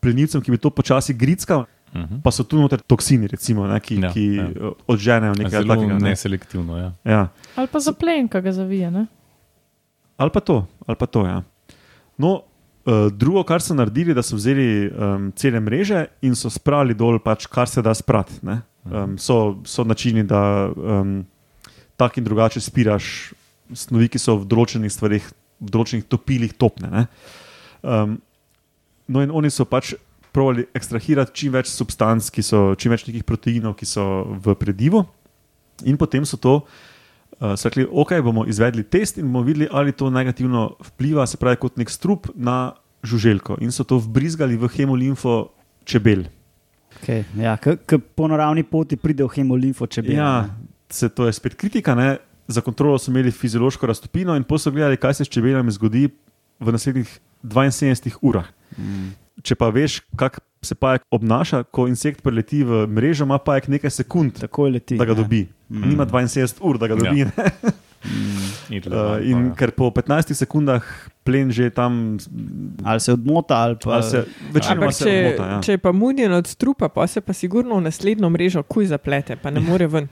plenilcem, 0.00 0.40
ki 0.42 0.50
bi 0.50 0.58
to 0.58 0.72
počasi 0.72 1.14
grickal. 1.14 1.68
Mhm. 1.94 2.20
Pa 2.22 2.30
so 2.30 2.44
tu 2.44 2.58
noter 2.60 2.80
toksini, 2.80 3.26
recimo, 3.26 3.66
ne, 3.66 3.80
ki, 3.80 4.00
Ja, 4.00 4.10
ki 4.12 4.24
ja. 4.36 4.42
ja. 4.52 4.70
odženejo 4.86 5.34
nekaj 5.38 5.50
Zelo 5.62 5.74
takega. 5.74 5.94
Ne. 5.98 6.10
neselektivno. 6.10 6.76
Ja. 6.78 6.90
Ja. 7.04 7.22
Ali 7.56 7.66
pa 7.72 7.80
za 7.80 7.92
plen, 7.92 8.28
ki 8.28 8.40
ga 8.40 8.52
zavije. 8.52 8.90
Ne? 8.90 9.06
Ali 10.18 10.30
pa 10.30 10.40
to, 10.40 10.66
ali 10.86 10.96
pa 10.96 11.06
to. 11.06 11.22
Ja. 11.26 11.42
No, 12.18 12.42
uh, 12.84 13.08
drugo, 13.12 13.42
kar 13.42 13.62
so 13.62 13.74
naredili, 13.74 14.14
da 14.14 14.22
so 14.22 14.36
vzeli 14.36 14.90
um, 14.90 15.32
cele 15.36 15.60
mreže 15.60 16.06
in 16.22 16.34
so 16.34 16.50
spravili 16.50 16.94
dol, 16.94 17.18
pač, 17.22 17.46
kar 17.46 17.68
se 17.68 17.82
da 17.82 17.94
sprati. 17.94 18.40
ne. 18.42 18.60
Um, 18.84 19.18
so, 19.18 19.58
so 19.64 19.84
načini, 19.84 20.22
da 20.24 20.70
um, 20.72 21.24
tako 21.96 22.20
in 22.20 22.24
drugače 22.24 22.60
spiraš 22.60 23.32
snovi, 23.74 24.08
ki 24.08 24.18
so 24.18 24.38
v 24.40 24.46
določenih 24.48 24.90
stvarih, 24.92 25.24
v 25.60 25.70
določenih 25.70 26.04
topilih 26.08 26.52
topne. 26.56 26.88
ne. 26.90 27.06
Um, 27.82 28.18
no, 29.08 29.20
in 29.22 29.30
oni 29.30 29.50
so 29.50 29.64
pač 29.64 29.94
pravili 30.32 30.66
ekstrahirati 30.76 31.34
čim 31.34 31.54
več 31.54 31.70
substanc, 31.72 32.30
ki 32.30 32.44
so 32.44 32.62
čim 32.78 32.92
več 32.94 33.06
nekih 33.08 33.24
proteinov, 33.28 33.76
ki 33.78 33.88
so 33.88 34.04
v 34.44 34.54
predivu, 34.58 35.04
in 35.84 35.98
potem 36.00 36.26
so 36.26 36.38
to 36.40 36.60
uh, 36.62 37.54
so 37.54 37.68
rekli, 37.68 37.86
ok, 37.86 38.18
bomo 38.24 38.46
izvedli 38.48 38.84
test 38.84 39.18
in 39.18 39.28
bomo 39.28 39.44
videli, 39.46 39.68
ali 39.70 39.92
to 39.92 40.10
negativno 40.10 40.70
vpliva, 40.92 41.26
se 41.26 41.40
pravi, 41.40 41.60
kot 41.60 41.78
nek 41.78 41.90
strup 41.90 42.30
na 42.34 42.74
žuželko. 43.02 43.58
In 43.62 43.72
so 43.72 43.86
to 43.86 44.00
vbrizgali 44.02 44.58
v 44.58 44.70
hemolimfo 44.74 45.50
čebel. 45.84 46.26
Okay, 46.98 47.22
ja, 47.38 47.54
Ki 47.58 47.98
po 47.98 48.26
naravni 48.26 48.64
poti 48.66 48.96
pride 48.98 49.22
v 49.22 49.30
hemolimfo, 49.36 49.86
če 49.86 50.02
bi. 50.02 50.16
Ja, 50.18 50.48
se, 50.90 51.08
to 51.08 51.28
je 51.28 51.36
spet 51.36 51.54
kritika. 51.54 51.94
Ne? 51.94 52.16
Za 52.48 52.64
kontrolo 52.64 52.98
so 52.98 53.12
imeli 53.12 53.30
fiziološko 53.30 53.86
raztopino 53.86 54.34
in 54.36 54.44
so 54.58 54.70
gledali, 54.70 54.96
kaj 54.96 55.14
se 55.14 55.24
s 55.24 55.28
čebelami 55.28 55.70
zgodi 55.70 56.08
v 56.58 56.72
naslednjih 56.72 57.20
72 57.44 58.18
urah. 58.22 58.48
Mm. 58.76 59.14
Če 59.42 59.54
pa 59.54 59.68
veš, 59.70 60.00
kako 60.18 60.42
se 60.62 60.74
pajek 60.74 61.04
obnaša, 61.14 61.62
ko 61.70 61.86
insekt 61.86 62.22
preleti 62.22 62.64
v 62.66 62.86
mrežo, 62.90 63.26
ima 63.28 63.38
pajek 63.38 63.68
nekaj 63.68 63.90
sekund, 64.00 64.40
Takoj 64.40 64.72
leti. 64.74 64.98
da 64.98 65.06
ga 65.06 65.14
ja. 65.14 65.20
dobi. 65.22 65.46
Mm. 65.68 65.90
Nima 65.92 66.06
72 66.06 66.58
ur, 66.60 66.78
da 66.78 66.88
ga 66.90 66.98
dobi. 66.98 67.26
Ja. 67.26 67.30
Ja. 68.68 68.78
Uh, 68.86 69.18
in 69.26 69.48
ker 69.58 69.72
po 69.74 69.88
15 69.90 70.30
sekundah 70.30 70.84
plen 71.26 71.50
že 71.50 71.66
tam, 71.74 72.14
Ali 72.86 73.00
se 73.00 73.12
odmota, 73.12 73.56
ali 73.58 73.74
pa 73.74 73.98
ali 73.98 74.02
se 74.06 74.22
večinoma 74.54 74.86
Ampak 74.86 74.94
se 74.94 75.04
če, 75.04 75.16
odmota. 75.18 75.48
Ja. 75.50 75.60
če 75.66 75.72
je 75.72 75.80
pa 75.82 75.92
munjen 75.92 76.32
od 76.32 76.46
strupa, 76.46 76.88
pa 76.88 77.06
se 77.10 77.20
pa 77.20 77.34
sigurno 77.34 77.74
v 77.74 77.88
naslednjo 77.88 78.30
mrežo 78.30 78.62
kuj 78.62 78.92
zaplete, 78.92 79.36
pa 79.42 79.50
ne 79.50 79.60
more 79.60 79.86
ven. 79.90 80.06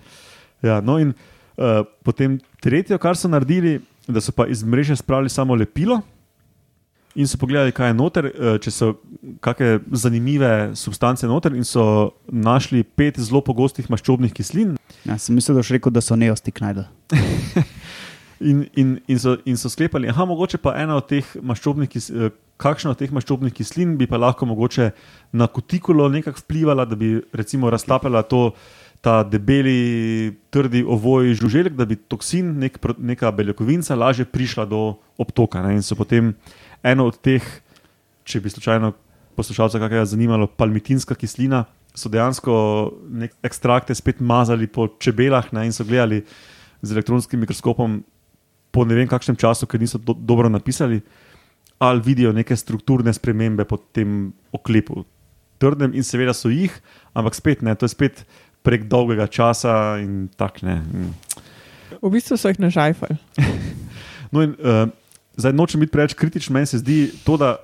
Ja, 0.67 0.81
no 0.81 0.99
in 0.99 1.15
uh, 1.15 1.87
potem 2.03 2.41
tretje, 2.61 2.99
kar 2.99 3.15
so 3.15 3.31
naredili, 3.31 3.79
da 4.09 4.21
so 4.21 4.35
pa 4.35 4.49
iz 4.51 4.65
mreže 4.67 4.97
spravili 4.99 5.31
samo 5.31 5.55
lepilo. 5.55 6.01
In 7.17 7.27
so 7.27 7.39
pogledali, 7.41 7.73
kaj 7.73 7.91
je 7.91 7.97
noter, 7.97 8.27
eh, 8.29 8.59
če 8.61 8.71
so 8.71 8.93
kakšne 9.41 9.81
zanimive 9.93 10.77
substance 10.77 11.27
noter, 11.27 11.55
in 11.57 11.65
so 11.65 12.13
našli 12.29 12.83
pet 12.85 13.17
zelo 13.19 13.41
pogostih 13.41 13.89
maščobnih 13.89 14.35
kislin, 14.37 14.77
Ja, 15.07 15.15
sem 15.19 15.37
mislil, 15.39 15.55
da 15.55 15.63
boš 15.63 15.71
rekel, 15.77 15.95
da 15.95 16.03
so 16.03 16.17
neostik 16.19 16.61
najdel. 16.63 16.87
In, 18.37 18.67
in, 18.77 18.99
in, 19.09 19.17
so, 19.17 19.39
in 19.49 19.57
so 19.57 19.71
sklepali, 19.73 20.11
da 20.13 20.25
mogoče 20.29 20.59
pa 20.61 20.75
ena 20.77 20.99
od 20.99 21.07
teh 21.09 21.25
maščobnih 21.41 21.89
kislin, 21.89 22.35
kakšna 22.61 22.91
od 22.93 22.99
teh 23.01 23.15
maščobnih 23.17 23.55
kislin 23.57 23.95
bi 23.97 24.05
pa 24.11 24.19
lahko 24.21 24.45
mogoče 24.51 24.91
na 25.33 25.47
kutikulo 25.49 26.11
nekako 26.13 26.43
vplivala, 26.43 26.85
da 26.85 26.99
bi 27.01 27.15
recimo 27.33 27.71
raztapala 27.73 28.21
to, 28.29 28.51
ta 29.01 29.23
debeli, 29.25 30.37
trdi 30.53 30.85
ovoj 30.85 31.33
žuželk, 31.41 31.79
da 31.81 31.89
bi 31.89 31.97
toksin, 31.97 32.53
nek, 32.61 32.77
neka 32.99 33.33
beljakovinca, 33.33 33.97
lažje 33.97 34.29
prišla 34.29 34.69
do 34.69 34.83
obtoka. 35.17 35.65
Ne? 35.65 35.79
In 35.79 35.85
so 35.87 35.97
potem 35.97 36.35
eno 36.83 37.07
od 37.07 37.19
teh, 37.23 37.45
če 38.25 38.41
bi 38.41 38.51
slučajno 38.51 38.93
poslušalca 39.37 39.79
kakega 39.79 40.05
zanimalo, 40.09 40.47
palmitinska 40.47 41.15
kislina, 41.15 41.65
so 41.97 42.09
dejansko 42.13 42.53
ekstrakte 43.45 43.95
spet 43.97 44.21
mazali 44.21 44.67
po 44.67 44.89
čebelah 45.01 45.49
ne? 45.53 45.67
in 45.67 45.73
so 45.73 45.85
gledali 45.85 46.23
z 46.83 46.93
elektronskim 46.93 47.41
mikroskopom 47.41 48.03
po 48.71 48.85
ne 48.85 48.95
vem 48.99 49.09
kakšnem 49.09 49.37
času, 49.41 49.65
ker 49.67 49.81
niso 49.81 49.97
do, 49.99 50.13
dobro 50.13 50.49
napisali, 50.53 51.01
ali 51.81 52.03
vidijo 52.05 52.33
neke 52.37 52.57
strukturne 52.57 53.13
spremembe 53.17 53.65
po 53.65 53.79
tem 53.79 54.33
oklepu. 54.53 55.05
Trdnem 55.61 55.95
in 55.97 56.05
seveda 56.05 56.35
so 56.37 56.53
jih, 56.53 56.73
ampak 57.17 57.35
spet 57.39 57.63
ne, 57.65 57.73
to 57.75 57.89
je 57.89 57.95
spet 57.95 58.27
prek 58.67 58.85
dolgega 58.91 59.29
časa 59.33 59.97
in 60.03 60.29
tako 60.37 60.67
ne. 60.69 60.77
In- 60.93 61.15
V 62.03 62.11
bistvu 62.13 62.37
so 62.37 62.51
jih 62.53 62.61
nažajfali. 62.61 63.17
No, 64.35 64.43
in, 64.43 64.57
uh, 64.59 64.91
zdaj 65.37 65.53
nočem 65.53 65.81
biti 65.81 65.93
preveč 65.93 66.15
kritičen, 66.15 66.55
meni 66.55 66.67
se 66.67 66.79
zdi 66.79 67.11
to, 67.25 67.37
da 67.37 67.57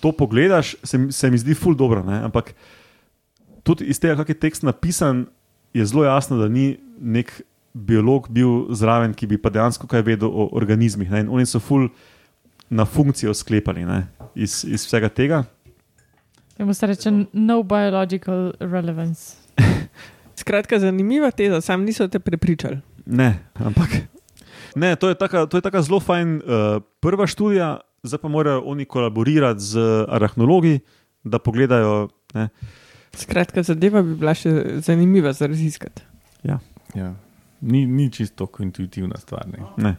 to 0.00 0.12
pogledaš, 0.12 0.74
se, 0.82 0.98
se 1.10 1.30
mi 1.30 1.38
zdi 1.38 1.54
ful 1.54 1.76
dobro, 1.76 2.02
ne? 2.04 2.22
ampak 2.24 2.54
tudi 3.62 3.84
iz 3.84 4.00
tega, 4.00 4.16
kako 4.16 4.32
je 4.32 4.40
tekst 4.40 4.62
napisan, 4.62 5.26
je 5.74 5.86
zelo 5.86 6.04
jasno, 6.04 6.38
da 6.38 6.48
ni 6.48 6.78
nek 7.00 7.42
biolog 7.72 8.26
bil 8.30 8.72
zraven, 8.74 9.14
ki 9.14 9.26
bi 9.30 9.38
pa 9.38 9.50
dejansko 9.50 9.86
kaj 9.86 10.02
vedel 10.02 10.28
o 10.28 10.48
organizmih. 10.56 11.10
Ne? 11.10 11.20
In 11.24 11.28
oni 11.30 11.46
so 11.46 11.60
ful 11.62 11.88
na 12.70 12.84
funkcijo 12.84 13.34
sklepali 13.34 13.84
ne? 13.86 14.06
iz, 14.34 14.64
iz 14.64 14.86
vsega 14.86 15.08
tega. 15.08 15.44
Temu 16.56 16.74
se 16.74 16.86
reče 16.86 17.10
no 17.32 17.62
biological 17.62 18.52
relevance. 18.60 19.36
Skratka, 20.40 20.78
zanimiva 20.78 21.30
teza, 21.30 21.60
sam 21.60 21.84
niso 21.84 22.08
te 22.08 22.18
prepričali. 22.18 22.80
Ne, 23.06 23.38
ampak. 23.54 23.88
Ne, 24.74 24.96
to 24.96 25.08
je 25.08 25.14
taka, 25.14 25.46
to 25.46 25.58
je 25.58 25.62
taka 25.62 25.82
zelo 25.82 26.00
fajn 26.00 26.36
uh, 26.36 26.42
prva 27.00 27.26
študija, 27.26 27.80
zdaj 28.02 28.18
pa 28.18 28.28
morajo 28.28 28.62
oni 28.64 28.84
kolaborirati 28.84 29.60
z 29.60 29.78
arahnologi, 30.08 30.80
da 31.24 31.38
pogledajo. 31.38 32.08
Ne. 32.34 32.48
Skratka, 33.14 33.62
zadeva 33.62 34.02
bi 34.02 34.14
bila 34.14 34.34
še 34.34 34.78
zanimiva 34.80 35.32
za 35.32 35.46
raziskati. 35.50 36.02
Ja. 36.44 36.58
Ni, 37.60 37.86
ni 37.86 38.10
čisto 38.12 38.46
intuitivna 38.58 39.18
stvar. 39.18 39.46
Ne. 39.50 39.58
Ne. 39.76 39.96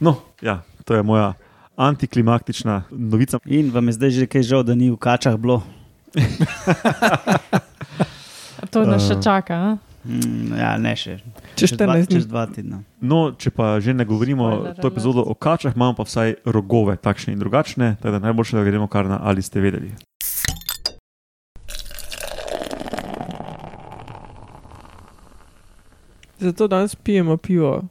No, 0.00 0.16
ja, 0.42 0.62
to 0.84 0.94
je 0.94 1.02
moja 1.02 1.32
antiklimaktična 1.76 2.82
novica. 2.90 3.38
In 3.46 3.70
vam 3.70 3.88
je 3.88 3.92
zdaj 3.92 4.10
že 4.10 4.26
kaj 4.26 4.42
žal, 4.42 4.62
da 4.62 4.74
ni 4.74 4.90
v 4.90 4.96
kačah 5.00 5.36
bilo. 5.38 5.62
To 8.70 8.84
nas 8.86 9.02
še 9.08 9.16
Eh. 9.18 9.22
čaka. 9.22 9.54
a? 9.54 9.89
Mm, 10.04 10.56
ja, 10.56 10.78
ne 10.80 10.94
še. 10.96 11.18
Čez 11.60 11.74
dva, 11.76 11.92
14 11.92 12.08
dni. 12.08 12.16
čez 12.16 12.26
dva 12.26 12.46
tedna. 12.48 12.78
No, 13.04 13.32
če 13.36 13.50
pa 13.52 13.76
že 13.84 13.92
ne 13.92 14.04
govorimo 14.08 14.72
to 14.80 14.88
epizodo 14.88 15.20
o 15.20 15.34
kačah, 15.36 15.76
imamo 15.76 15.92
pa 15.94 16.08
vsaj 16.08 16.40
rogove, 16.48 16.96
takšne 16.96 17.36
in 17.36 17.38
drugačne, 17.38 17.96
tako 18.00 18.16
da 18.16 18.24
najboljše, 18.24 18.56
da 18.56 18.64
gremo 18.64 18.88
kar 18.88 19.04
na 19.06 19.20
ali 19.20 19.42
ste 19.42 19.60
vedeli. 19.60 19.92
Zato 26.38 26.68
danes 26.68 26.94
pijemo 26.96 27.36
pivo, 27.36 27.84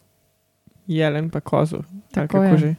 jelen 0.87 1.29
pa 1.29 1.39
kozo. 1.39 1.83
Tako 2.11 2.37
Tako 2.37 2.43
je. 2.43 2.57
že. 2.57 2.75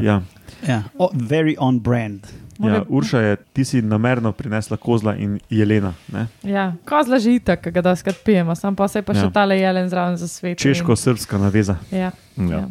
Ja, 0.00 0.22
Ja. 0.68 0.82
Oh, 0.98 1.10
very 1.12 1.56
on 1.58 1.80
brand. 1.80 2.26
Mora- 2.58 2.74
ja, 2.74 2.82
Urša 2.88 3.18
je, 3.20 3.36
ti 3.52 3.64
si 3.64 3.82
namerno 3.82 4.32
prinesla 4.32 4.76
kozla 4.76 5.16
in 5.16 5.40
jelena, 5.50 5.92
ne? 6.08 6.26
Ja, 6.42 6.72
kozla 6.84 7.18
že 7.18 7.32
itak, 7.32 7.60
ki 7.60 7.70
ga 7.70 7.82
daskrat 7.82 8.16
pijemo, 8.24 8.54
sam 8.54 8.76
pa 8.76 8.88
se 8.88 9.02
pa 9.02 9.12
še 9.12 9.20
Ja. 9.22 9.30
tale 9.30 9.56
jelen 9.56 9.88
zraven 9.88 10.16
za 10.16 10.28
svet. 10.28 10.58
češko-srpska 10.58 11.38
naveza. 11.38 11.76
Ja, 11.90 12.10
Ja. 12.36 12.44
ja. 12.50 12.68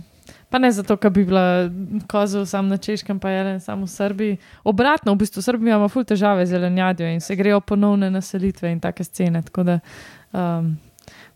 Pa 0.49 0.59
ne 0.59 0.71
zato, 0.71 0.97
ker 0.97 1.09
bi 1.09 1.25
bila 1.25 1.67
kozel 2.07 2.45
sam 2.45 2.67
na 2.67 2.77
češkem, 2.77 3.19
pa 3.19 3.29
jelen 3.29 3.59
samo 3.59 3.85
v 3.85 3.89
Srbiji. 3.89 4.33
Obratno, 4.63 5.11
v 5.11 5.17
bistvu 5.17 5.41
Srbi 5.41 5.65
imamo 5.65 5.89
ful 5.89 6.03
težave 6.03 6.45
z 6.45 6.53
jelenjadjo 6.53 7.07
in 7.07 7.19
se 7.19 7.35
grejo 7.35 7.59
ponovne 7.59 8.11
naselitve 8.11 8.71
in 8.71 8.79
take 8.79 9.03
scene. 9.03 9.41
Tako 9.41 9.63
da, 9.63 9.79
um, 10.31 10.77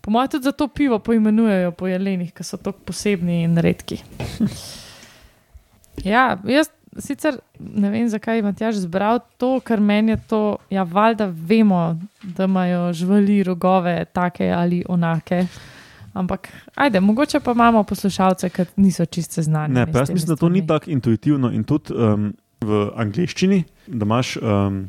po 0.00 0.10
mojem, 0.10 0.28
tudi 0.30 0.44
zato 0.44 0.68
pivo 0.68 0.98
poimenujejo 0.98 1.72
po 1.72 1.86
jelenih, 1.86 2.32
ker 2.32 2.44
so 2.44 2.56
tako 2.56 2.78
posebni 2.80 3.42
in 3.42 3.56
redki. 3.58 3.98
Ja, 6.04 6.38
jaz 6.44 6.68
sicer 6.98 7.38
ne 7.58 7.90
vem, 7.90 8.08
zakaj 8.08 8.38
imaš 8.38 8.52
Matjaž 8.52 8.76
zbral 8.82 9.20
to, 9.36 9.60
ker 9.60 9.80
meni 9.80 10.12
je 10.12 10.18
to, 10.28 10.42
ja, 10.70 10.82
valjda 10.82 11.26
vemo, 11.26 11.98
da 12.22 12.44
imajo 12.44 12.92
živali 12.92 13.42
rogove, 13.42 14.04
take 14.12 14.50
ali 14.50 14.84
onake. 14.88 15.46
Ampak, 16.14 16.48
ajde, 16.74 17.00
mogoče 17.00 17.40
pa 17.40 17.52
imamo 17.52 17.82
poslušalce, 17.84 18.48
ki 18.50 18.64
niso 18.76 19.06
čiste 19.06 19.42
znani. 19.42 19.74
Ne, 19.74 19.86
pa 19.92 19.98
jaz 19.98 20.10
mislim, 20.10 20.28
da 20.28 20.36
to 20.36 20.48
ni 20.48 20.66
tako 20.66 20.90
intuitivno 20.90 21.50
in 21.52 21.64
tudi 21.64 21.94
um, 21.94 22.32
v 22.60 22.90
angleščini, 22.96 23.62
da 23.86 24.04
imaš, 24.04 24.36
um, 24.36 24.88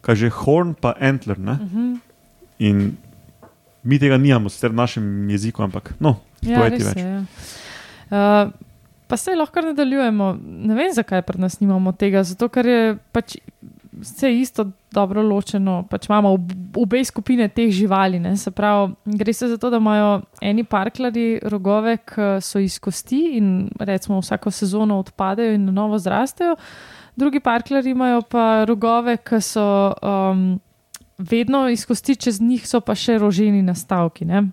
kaj 0.00 0.14
že 0.14 0.30
horn, 0.30 0.74
pa 0.74 0.94
antler. 1.00 1.38
Ne? 1.38 1.52
Uh 1.52 1.72
-huh. 1.72 1.98
In 2.58 2.96
mi 3.82 3.98
tega 3.98 4.16
nimamo, 4.16 4.48
sicer 4.48 4.70
v 4.70 4.74
našem 4.74 5.30
jeziku, 5.30 5.62
ampak 5.62 5.94
no, 6.00 6.16
Ja, 6.44 6.60
povej 6.60 6.70
ti 6.70 6.76
res 6.76 6.88
več. 6.88 6.98
je. 6.98 7.08
Ja. 7.08 7.20
Uh, 8.14 8.52
pa 9.08 9.16
se 9.16 9.34
lahko 9.36 9.60
nadaljujemo. 9.60 10.36
Ne 10.42 10.74
vem, 10.74 10.92
zakaj 10.92 11.22
pri 11.22 11.40
nas 11.40 11.60
nimamo 11.60 11.92
tega. 11.92 12.22
Zato, 12.24 12.48
ker 12.48 12.66
je 12.66 12.96
pač 13.12 13.36
vse 14.00 14.30
isto 14.40 14.66
dobro 14.92 15.22
ločeno. 15.22 15.84
Pač 15.90 16.08
imamo 16.08 16.32
ob- 16.34 16.54
obe 16.76 17.04
skupine 17.04 17.48
teh 17.48 17.70
živali. 17.70 18.20
Ne? 18.20 18.36
Se 18.36 18.50
pravi, 18.50 18.94
gre 19.04 19.32
se 19.32 19.48
za 19.48 19.58
to, 19.58 19.70
da 19.70 19.76
imajo 19.76 20.22
eni 20.42 20.64
parklari 20.64 21.40
rogove, 21.42 21.96
ki 21.96 22.40
so 22.40 22.58
iz 22.58 22.78
kosti 22.78 23.36
in 23.38 23.70
recimo 23.78 24.18
vsako 24.20 24.50
sezono 24.50 24.98
odpadejo 24.98 25.54
in 25.54 25.64
na 25.64 25.72
novo 25.72 25.98
zrastejo. 25.98 26.56
Drugi 27.16 27.40
parklari 27.40 27.90
imajo 27.90 28.22
pa 28.22 28.64
rogove, 28.64 29.16
ki 29.16 29.40
so 29.40 29.94
um, 30.02 30.60
vedno 31.18 31.68
iz 31.68 31.86
kosti, 31.86 32.16
čez 32.16 32.40
njih 32.40 32.66
so 32.66 32.80
pa 32.80 32.94
še 32.94 33.18
roženi 33.18 33.62
nastavki. 33.62 34.24
Ne? 34.24 34.48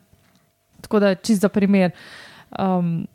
Tako 0.81 0.99
da, 0.99 1.15
čist 1.15 1.41
za 1.41 1.49
primer, 1.49 1.91
um, 2.59 3.07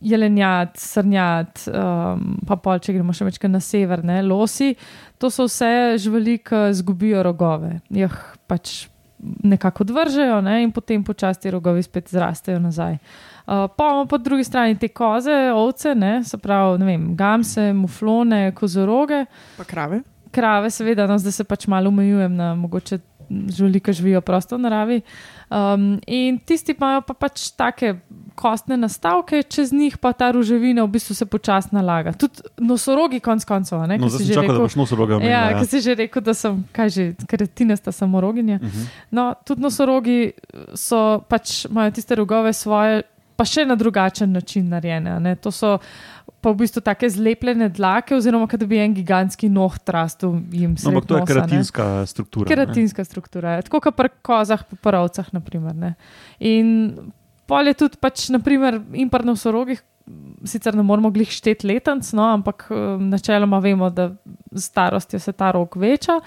jelenjad, 0.00 0.74
srnjad, 0.78 1.62
um, 1.70 2.36
pa 2.46 2.58
pol, 2.60 2.80
če 2.82 2.96
gremo 2.96 3.14
še 3.16 3.26
večkrat 3.28 3.52
na 3.52 3.60
sever, 3.64 4.04
ne, 4.04 4.20
losi, 4.26 4.74
to 5.20 5.30
so 5.32 5.48
vse 5.48 5.96
živali, 6.02 6.38
ki 6.44 6.68
izgubijo 6.74 7.24
rogove. 7.26 7.78
Jih 7.94 8.18
pač 8.50 8.86
nekako 9.42 9.86
odvržejo 9.86 10.40
ne, 10.44 10.58
in 10.62 10.72
potem 10.72 11.04
počasi 11.04 11.50
rogovi 11.50 11.82
spet 11.82 12.12
zrastejo 12.12 12.60
nazaj. 12.60 12.98
Uh, 13.46 13.64
pa 13.72 13.88
imamo 13.88 14.06
po 14.10 14.18
drugi 14.18 14.44
strani 14.44 14.76
te 14.78 14.88
koze, 14.88 15.34
ovce, 15.54 15.94
ne, 15.94 16.18
se 16.24 16.38
pravi, 16.38 16.78
ne 16.82 16.90
vem, 16.90 17.08
gamse, 17.16 17.72
muflone, 17.72 18.50
kozoroge 18.54 19.24
Pa 19.56 19.64
krave. 19.64 20.02
krave, 20.30 20.70
seveda, 20.70 21.06
no, 21.08 21.18
zdaj 21.18 21.32
se 21.32 21.44
pač 21.48 21.66
malo 21.66 21.88
omejujem 21.88 22.36
na 22.36 22.54
mogoče 22.54 22.98
živali, 23.30 23.80
ki 23.80 23.92
živijo 23.92 24.20
prosto 24.20 24.56
v 24.56 24.60
naravi. 24.60 25.00
Um, 25.50 26.00
in 26.06 26.38
tisti 26.38 26.74
imajo 26.74 27.00
pa 27.06 27.14
pač 27.14 27.50
take 27.56 27.94
kostne 28.34 28.76
nastavke, 28.76 29.42
čez 29.42 29.72
njih 29.72 29.98
pa 29.98 30.12
ta 30.12 30.30
ruževina 30.30 30.84
v 30.84 30.92
bistvu 30.96 31.14
se 31.14 31.26
počasi 31.26 31.68
nalaga. 31.72 32.12
Tudi 32.12 32.42
nosorogi, 32.58 33.20
konc 33.20 33.44
koncev. 33.44 33.86
ne, 33.86 33.98
No, 33.98 34.08
zdaj 34.08 34.26
si 34.26 34.34
čakal, 34.34 34.54
da 34.54 34.60
boš 34.60 34.76
nosoroga 34.76 35.16
omenila. 35.16 35.32
Ja, 35.32 35.50
ja. 35.50 35.60
ki 35.60 35.66
si 35.66 35.80
že 35.80 35.94
rekel, 35.94 36.22
da 36.22 36.34
sem, 36.34 36.64
kaj 36.72 36.88
že, 36.90 37.04
kretinasta 37.26 37.92
samoroginja. 37.92 38.58
Mhm. 38.62 38.86
No, 39.10 39.34
tudi 39.46 39.62
nosorogi 39.62 40.32
so 40.74 41.20
pač 41.28 41.64
imajo 41.70 41.90
tiste 41.90 42.14
rogove 42.14 42.52
svoje, 42.52 43.02
pa 43.36 43.44
še 43.44 43.66
na 43.68 43.76
drugačen 43.76 44.32
način 44.32 44.68
narejene. 44.68 45.20
ne. 45.20 45.34
To 45.36 45.50
so 45.50 45.76
pa 46.40 46.52
v 46.52 46.62
bistvu 46.62 46.82
take 46.84 47.08
zlepljene 47.10 47.68
dlake, 47.74 48.14
oziroma 48.14 48.46
da 48.46 48.66
bi 48.66 48.78
en 48.78 48.94
gigantski 48.94 49.48
noh 49.48 49.78
trastel 49.78 50.38
jim 50.52 50.76
No, 50.76 50.78
sred 50.78 50.94
ampak 50.94 51.06
to 51.08 51.16
je 51.16 51.20
nosa, 51.20 51.34
ne. 51.34 51.40
keratinska 51.40 52.06
struktura. 52.06 52.46
ne. 52.46 52.54
Keratinska 52.54 53.04
struktura, 53.04 53.56
je. 53.56 53.66
tako 53.68 53.80
kot 53.80 53.96
pri 53.96 54.10
kozah, 54.22 54.62
pri 54.64 55.02
ovcah. 55.02 55.32
Naprimer, 55.32 55.74
ne. 55.74 55.94
in 56.38 56.94
pol 57.46 57.66
je 57.70 57.74
tudi, 57.74 57.98
pač, 58.00 58.28
naprimer, 58.34 58.80
in 58.94 59.10
pri 59.10 59.26
nosorogih, 59.26 59.82
sicer 60.46 60.74
ne 60.78 60.84
moramo 60.86 61.10
glih 61.10 61.30
šteti 61.30 61.66
letenc, 61.66 62.12
no, 62.14 62.28
ampak 62.36 62.68
um, 62.70 63.08
načeloma 63.10 63.58
vemo, 63.62 63.90
da 63.90 64.12
z 64.52 64.62
starostjo 64.62 65.18
se 65.18 65.32
ta 65.34 65.50
rok 65.54 65.74
veča, 65.82 66.20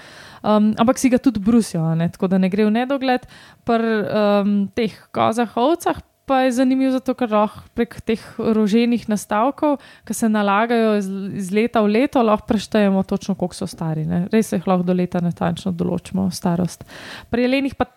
um, 0.44 0.74
ampak 0.80 1.00
si 1.00 1.12
ga 1.12 1.20
tudi 1.22 1.40
brusijo, 1.40 1.86
ne, 1.96 2.10
tako 2.12 2.28
da 2.28 2.38
ne 2.38 2.50
gre 2.52 2.68
v 2.68 2.76
nedogled. 2.76 3.28
Pri 3.68 3.96
um, 4.04 4.54
teh 4.76 4.96
kozah, 5.16 5.56
ovcah. 5.56 6.04
Pa 6.30 6.44
je 6.46 6.52
zanimivo, 6.60 6.92
zato, 6.94 7.16
ker 7.18 7.32
lahko 7.34 7.64
prek 7.74 7.96
teh 8.06 8.22
roženih 8.38 9.08
nastavkov, 9.10 9.80
ki 10.06 10.14
se 10.14 10.28
nalagajo 10.30 10.92
iz, 11.00 11.08
iz 11.42 11.48
leta 11.50 11.82
v 11.82 11.96
leto, 11.96 12.22
lahko 12.22 12.46
preštejemo 12.52 13.02
točno, 13.10 13.34
koliko 13.34 13.58
so 13.58 13.66
stari. 13.70 14.06
Ne? 14.06 14.28
Res 14.30 14.54
jih 14.54 14.68
lahko 14.70 14.86
do 14.86 14.94
leta 14.94 15.24
natančno 15.26 15.74
določimo 15.74 16.28
starost. 16.30 16.86
Pri 17.34 17.48
jelenih 17.48 17.74
pa 17.74 17.90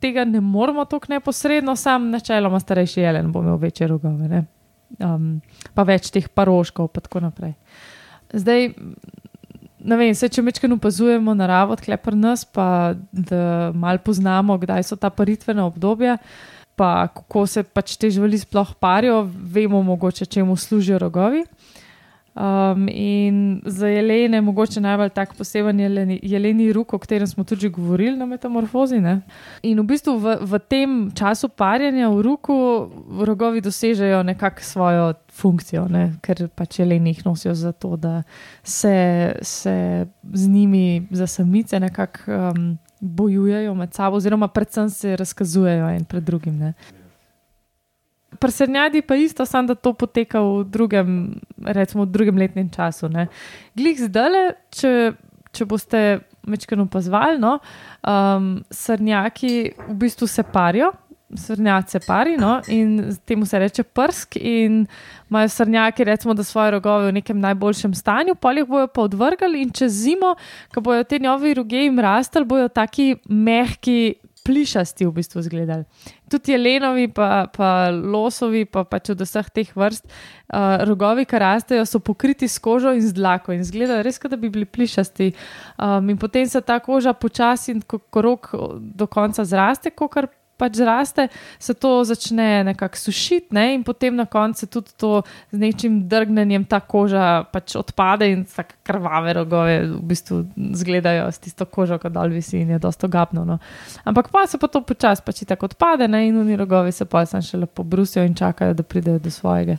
tega 0.00 0.24
ne 0.24 0.40
moramo 0.40 0.84
tako 0.84 1.12
neposredno, 1.14 1.76
sam 1.76 2.10
načeloma 2.10 2.60
starejši 2.60 3.00
jelen 3.00 3.32
bo 3.32 3.44
imel 3.44 3.58
večje 3.60 3.86
rogove, 3.86 4.44
um, 4.98 5.32
pa 5.74 5.86
več 5.86 6.10
teh 6.10 6.28
paroškov, 6.28 6.90
in 6.90 7.06
tako 7.06 7.22
naprej. 7.28 7.54
Zdaj, 8.32 8.70
vem, 9.78 10.14
se, 10.14 10.28
če 10.28 10.42
mečkaj 10.42 10.72
opazujemo 10.76 11.34
naravo, 11.36 11.76
tkle 11.78 11.98
pri 12.00 12.18
nas, 12.18 12.44
pa 12.44 12.94
da 13.12 13.70
malo 13.74 14.02
poznamo, 14.04 14.58
kdaj 14.58 14.88
so 14.88 14.98
ta 14.98 15.10
paritvena 15.12 15.66
obdobja. 15.68 16.18
Pa 16.80 17.10
kako 17.12 17.44
se 17.46 17.62
pač 17.62 17.98
te 18.00 18.08
živali 18.08 18.38
sploh 18.40 18.70
parijo, 18.80 19.26
vemo, 19.28 19.82
mogoče 19.84 20.24
čemu 20.26 20.56
služijo 20.56 20.98
rogovi. 20.98 21.44
Um, 22.30 22.88
in 22.88 23.60
za 23.66 23.88
jelene, 23.88 24.40
mogoče 24.40 24.80
najbolj 24.80 25.08
tak 25.10 25.34
poseben 25.34 25.80
jeleni, 25.80 26.20
jeleni 26.22 26.72
rok, 26.72 26.94
o 26.94 26.98
katerem 26.98 27.26
smo 27.26 27.44
tudi 27.44 27.68
govorili 27.68 28.16
na 28.16 28.26
metamorfozi. 28.26 29.00
Ne? 29.00 29.20
In 29.62 29.80
v 29.80 29.84
bistvu 29.84 30.14
v, 30.18 30.36
v 30.40 30.60
tem 30.62 31.10
času 31.10 31.48
parjenja 31.48 32.08
v 32.08 32.22
roku 32.22 32.54
rogovi 33.26 33.60
dosežejo 33.60 34.22
nekako 34.22 34.62
svojo 34.62 35.12
funkcijo, 35.32 35.88
ne? 35.90 36.14
ker 36.22 36.46
pač 36.48 36.78
jeleni 36.78 37.12
jih 37.12 37.26
nosijo 37.26 37.54
zato, 37.54 37.96
da 37.96 38.22
se, 38.62 39.34
se 39.42 40.06
z 40.32 40.48
njimi 40.48 41.08
za 41.10 41.26
samice 41.26 41.80
nekako 41.80 42.20
um, 42.30 42.78
bojujejo 43.00 43.74
med 43.74 43.94
sabo, 43.94 44.16
oziroma 44.16 44.48
predvsem 44.48 44.90
se 44.90 45.16
razkazujejo 45.16 45.88
en 45.88 46.04
pred 46.04 46.24
drugim. 46.24 46.58
Ne? 46.58 46.72
Pri 48.38 48.52
srnjadi 48.52 49.02
pa 49.02 49.14
isto, 49.14 49.46
samo 49.46 49.68
da 49.68 49.74
to 49.74 49.92
poteka 49.92 50.40
v 50.40 50.64
drugem, 50.64 51.40
recimo, 51.64 52.04
v 52.04 52.12
drugem 52.12 52.38
letnem 52.38 52.70
času. 52.70 53.08
Ne. 53.08 53.26
Glih 53.74 53.98
zdaj, 54.00 54.54
če, 54.70 55.12
če 55.52 55.66
boste 55.66 56.02
večkrat 56.46 56.80
opazovali, 56.80 57.40
no, 57.40 57.58
um, 58.06 58.52
srnjaki 58.70 59.72
v 59.88 59.94
bistvu 60.04 60.28
se 60.30 60.42
parijo. 60.42 60.92
Srnjaki 61.34 61.90
se 61.90 62.00
pari 62.06 62.36
no, 62.36 62.60
in 62.68 63.16
temu 63.24 63.46
se 63.46 63.58
reče 63.58 63.82
prsk. 63.82 64.36
In 64.36 64.86
imajo 65.30 65.48
srnjaki, 65.48 66.04
recimo, 66.04 66.34
da 66.34 66.44
svoje 66.44 66.70
rogove 66.70 67.10
v 67.10 67.12
nekem 67.20 67.40
najboljšem 67.40 67.94
stanju, 67.94 68.34
pol 68.34 68.58
jih 68.58 68.66
bojo 68.66 68.86
pa 68.86 69.04
odvrgali 69.06 69.62
in 69.62 69.70
čez 69.70 69.92
zimo, 69.92 70.34
ko 70.74 70.80
bojo 70.80 71.04
te 71.04 71.18
novi 71.18 71.54
roge 71.54 71.84
jim 71.84 71.98
rastli, 71.98 72.44
bojo 72.44 72.68
taki 72.68 73.14
mehki, 73.28 74.14
plišasti 74.44 75.06
v 75.06 75.12
bistvu 75.12 75.40
izgledali. 75.40 75.84
Tudi 76.30 76.54
jelenovi, 76.54 77.08
pa, 77.12 77.46
pa 77.52 77.90
losovi, 77.90 78.64
pa 78.64 78.84
pač 78.88 79.12
od 79.12 79.22
vseh 79.24 79.50
teh 79.52 79.70
vrst, 79.76 80.06
uh, 80.06 80.82
rogovi, 80.88 81.26
ki 81.28 81.40
rastejo, 81.42 81.84
so 81.86 82.00
pokriti 82.04 82.48
s 82.48 82.58
kožo 82.62 82.94
in 82.96 83.04
z 83.04 83.14
dlako 83.16 83.54
in 83.54 83.64
izgledajo 83.64 84.04
res, 84.06 84.18
kot 84.18 84.32
da 84.32 84.40
bi 84.40 84.50
bili 84.52 84.66
plišasti. 84.66 85.32
Um, 85.76 86.12
in 86.14 86.18
potem 86.20 86.48
se 86.48 86.62
ta 86.64 86.78
koža 86.80 87.12
počasi, 87.12 87.76
ko, 87.86 88.00
ko 88.00 88.24
rok 88.24 88.52
do 88.80 89.10
konca 89.10 89.44
zraste, 89.44 89.92
ko 89.92 90.08
kar 90.08 90.30
pač 90.60 90.76
zraste, 90.76 91.28
se 91.58 91.74
to 91.74 92.04
začne 92.04 92.64
nekako 92.68 93.00
sušiti, 93.00 93.54
ne? 93.56 93.74
in 93.74 93.84
potem 93.84 94.16
na 94.16 94.26
koncu 94.28 94.68
tudi 94.68 94.92
to 95.00 95.22
z 95.52 95.58
nečim 95.58 96.02
drgnenjem 96.08 96.66
ta 96.68 96.82
koža 96.84 97.44
pač 97.52 97.76
odpade 97.80 98.28
in 98.28 98.44
tako 98.44 98.76
krvave 98.84 99.32
rogove 99.40 99.76
v 99.88 100.00
bistvu 100.12 100.42
izgledajo 100.76 101.30
s 101.32 101.40
tisto 101.40 101.64
kožo, 101.64 101.98
kot 102.02 102.12
dol 102.12 102.34
visi 102.34 102.60
in 102.60 102.74
je 102.76 102.80
dosto 102.82 103.08
gabno. 103.08 103.44
No? 103.48 103.58
Ampak 104.04 104.28
pa 104.28 104.44
se 104.46 104.60
pa 104.60 104.68
to 104.68 104.84
počasi 104.84 105.24
pač 105.24 105.44
tako 105.48 105.70
odpade 105.70 106.08
ne? 106.08 106.26
in 106.28 106.36
oni 106.40 106.56
rogovi 106.60 106.92
se 106.92 107.08
pa 107.08 107.24
sem 107.26 107.42
še 107.42 107.64
lepo 107.64 107.84
brusijo 107.84 108.24
in 108.26 108.36
čakajo, 108.36 108.76
da 108.76 108.82
pridejo 108.82 109.18
do 109.18 109.30
svojega, 109.32 109.78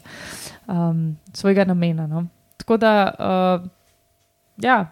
um, 0.68 1.14
svojega 1.34 1.68
namena. 1.70 2.08
No? 2.08 2.26
Tako 2.58 2.78
da, 2.82 2.94
uh, 3.14 3.70
ja, 4.62 4.86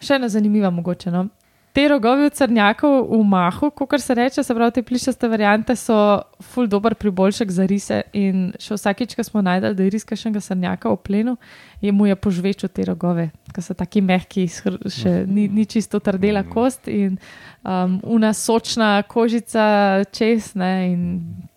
še 0.00 0.20
ena 0.20 0.28
zanimiva 0.28 0.70
mogoče. 0.70 1.12
No? 1.14 1.28
Te 1.74 1.88
rogovi 1.90 2.28
od 2.28 2.34
crnjakov 2.38 2.92
v 3.10 3.24
mahu, 3.26 3.70
kot 3.74 3.98
se 3.98 4.14
reče, 4.14 4.42
se 4.46 4.54
pravi, 4.54 4.72
te 4.76 4.82
plišaste 4.86 5.26
variante 5.28 5.74
so 5.74 5.96
ful 6.38 6.68
dobr 6.70 6.94
priboljšek 6.94 7.50
za 7.50 7.64
rise. 7.66 7.96
In 8.14 8.52
še 8.62 8.76
vsakič, 8.76 9.16
ko 9.18 9.24
smo 9.26 9.42
najdali, 9.42 9.74
da 9.74 9.82
je 9.82 9.90
ris 9.90 10.06
kašnega 10.06 10.38
crnjaka 10.38 10.92
v 10.92 11.00
plenu, 11.02 11.34
je 11.82 11.90
mu 11.90 12.06
je 12.06 12.14
požvečil 12.14 12.70
te 12.70 12.86
rogove, 12.86 13.24
ker 13.50 13.66
so 13.66 13.74
taki 13.74 14.04
mehki, 14.06 14.46
še 14.46 15.24
ni, 15.26 15.48
ni 15.50 15.64
čisto 15.66 15.98
trdela 15.98 16.44
kost 16.46 16.86
in 16.86 17.18
um, 17.66 17.98
una 18.06 18.30
sočna 18.30 19.02
kožica 19.10 20.06
čez 20.14 20.52
ne, 20.54 20.70
in 20.92 21.02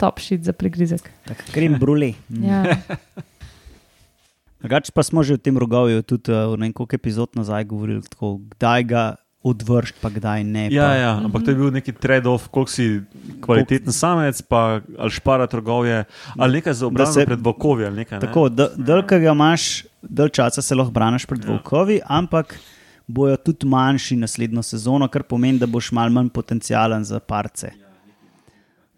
top 0.01 0.17
shit 0.17 0.41
za 0.49 0.57
prigrizek. 0.57 1.13
Krem 1.53 1.77
brule. 1.77 2.15
Ja. 2.41 2.65
Drugače 4.65 4.89
pa 4.97 5.05
smo 5.05 5.21
že 5.21 5.37
v 5.37 5.45
tem 5.45 5.61
rogovju 5.61 6.01
tudi 6.01 6.33
uh, 6.33 6.49
v 6.57 6.65
nekaj 6.65 6.97
epizod 6.97 7.37
nazaj 7.37 7.69
govorili, 7.69 8.01
tako, 8.01 8.41
kdaj 8.57 8.89
ga 8.89 9.05
odvršiti, 9.43 9.99
pa 10.01 10.09
kdaj 10.09 10.43
ne. 10.43 10.67
Ja, 10.71 10.83
pa. 10.83 10.95
ja, 10.95 11.11
ampak 11.17 11.43
to 11.45 11.51
je 11.51 11.55
bil 11.55 11.71
neki 11.71 11.91
trade-off, 11.93 12.47
koliko 12.47 12.71
si 12.71 13.01
kvaliteten 13.41 13.93
samec, 13.93 14.41
pa 14.41 14.81
ali 14.97 15.11
špara 15.11 15.47
trgovje, 15.47 16.03
ali 16.37 16.53
nekaj 16.53 16.73
za 16.73 16.87
obraz 16.87 17.13
se- 17.13 17.25
pred 17.25 17.39
vokovi. 17.39 17.85
ali 17.85 17.95
Nekaj, 17.95 18.19
ne? 18.19 18.27
Tako, 18.27 18.49
da 18.49 18.69
ki 19.01 19.19
ga 19.19 19.31
imaš, 19.31 19.85
dalj 20.01 20.29
časa 20.29 20.61
se 20.61 20.75
lahko 20.75 20.91
braniš 20.91 21.25
pred 21.25 21.43
Ja. 21.43 21.51
volkovi, 21.51 22.01
ampak 22.05 22.59
bojo 23.07 23.37
tudi 23.37 23.67
manjši 23.67 24.15
naslednjo 24.15 24.63
sezono, 24.63 25.07
kar 25.07 25.23
pomeni, 25.23 25.59
da 25.59 25.65
boš 25.65 25.91
malo 25.91 26.09
manj 26.09 26.29
potencijalen 26.29 27.03
za 27.03 27.19
parce. 27.19 27.71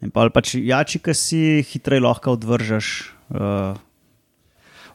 In 0.02 0.10
pa 0.10 0.30
pač 0.30 0.56
jači, 0.56 1.00
ki 1.00 1.14
si 1.14 1.62
hitreje 1.62 2.02
lahko 2.02 2.32
odvržeš. 2.32 3.14
Uh, 3.30 3.76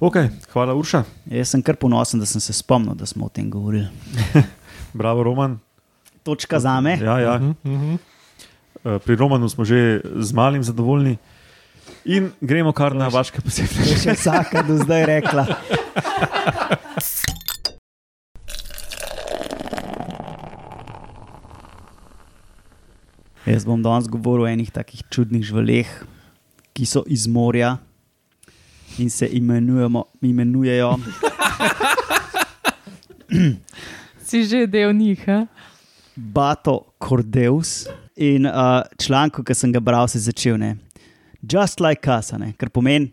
Ok, 0.00 0.16
hvala 0.52 0.74
Urša, 0.74 1.04
jaz 1.26 1.48
sem 1.48 1.62
kar 1.62 1.76
ponosen, 1.76 2.20
da 2.20 2.26
sem 2.26 2.40
se 2.40 2.52
spomnil, 2.52 2.94
da 2.94 3.06
smo 3.06 3.26
o 3.26 3.28
tem 3.28 3.50
govorili. 3.50 3.86
bravo 4.94 5.22
Roman. 5.22 5.58
Točka 6.22 6.60
za 6.60 6.80
me. 6.80 6.98
Ja, 7.02 7.18
ja. 7.20 7.34
Mhm, 7.38 7.52
mhm. 7.64 7.94
Eh, 8.84 8.98
Pri 8.98 9.16
Romanu 9.16 9.48
smo 9.48 9.64
že 9.64 10.00
z 10.04 10.32
malim 10.32 10.62
zadovoljni. 10.62 11.16
In 12.04 12.32
gremo 12.40 12.72
kar 12.72 12.94
na 12.96 13.08
vaše 13.08 13.40
posebne. 13.40 13.80
Je 13.80 13.96
še 13.96 14.12
vsaka 14.12 14.62
do 14.62 14.76
zdaj 14.76 15.04
rekla. 15.08 15.44
Jaz 23.44 23.64
bom 23.64 23.80
danes 23.80 24.08
govoril 24.08 24.44
o 24.44 24.48
enih 24.48 24.72
takih 24.72 25.04
čudnih 25.12 25.44
živaleh, 25.44 25.88
ki 26.72 26.84
so 26.88 27.04
iz 27.04 27.28
morja 27.28 27.76
in 29.00 29.10
se 29.12 29.28
imenujemo, 29.28 30.04
imenujejo. 30.24 30.96
Si 34.34 34.42
že 34.50 34.66
del 34.66 34.90
njih. 34.90 35.28
a? 35.30 35.46
Bato 36.18 36.90
Cordeus. 36.98 37.86
In 38.18 38.48
uh, 38.50 38.82
članek, 38.98 39.38
ki 39.46 39.54
sem 39.54 39.70
ga 39.70 39.78
bral, 39.78 40.08
se 40.10 40.18
je 40.18 40.26
začel, 40.26 40.58
ne, 40.58 40.72
just 41.38 41.78
like 41.78 42.02
us, 42.10 42.32
ne, 42.34 42.50
kar 42.58 42.70
pomeni 42.70 43.12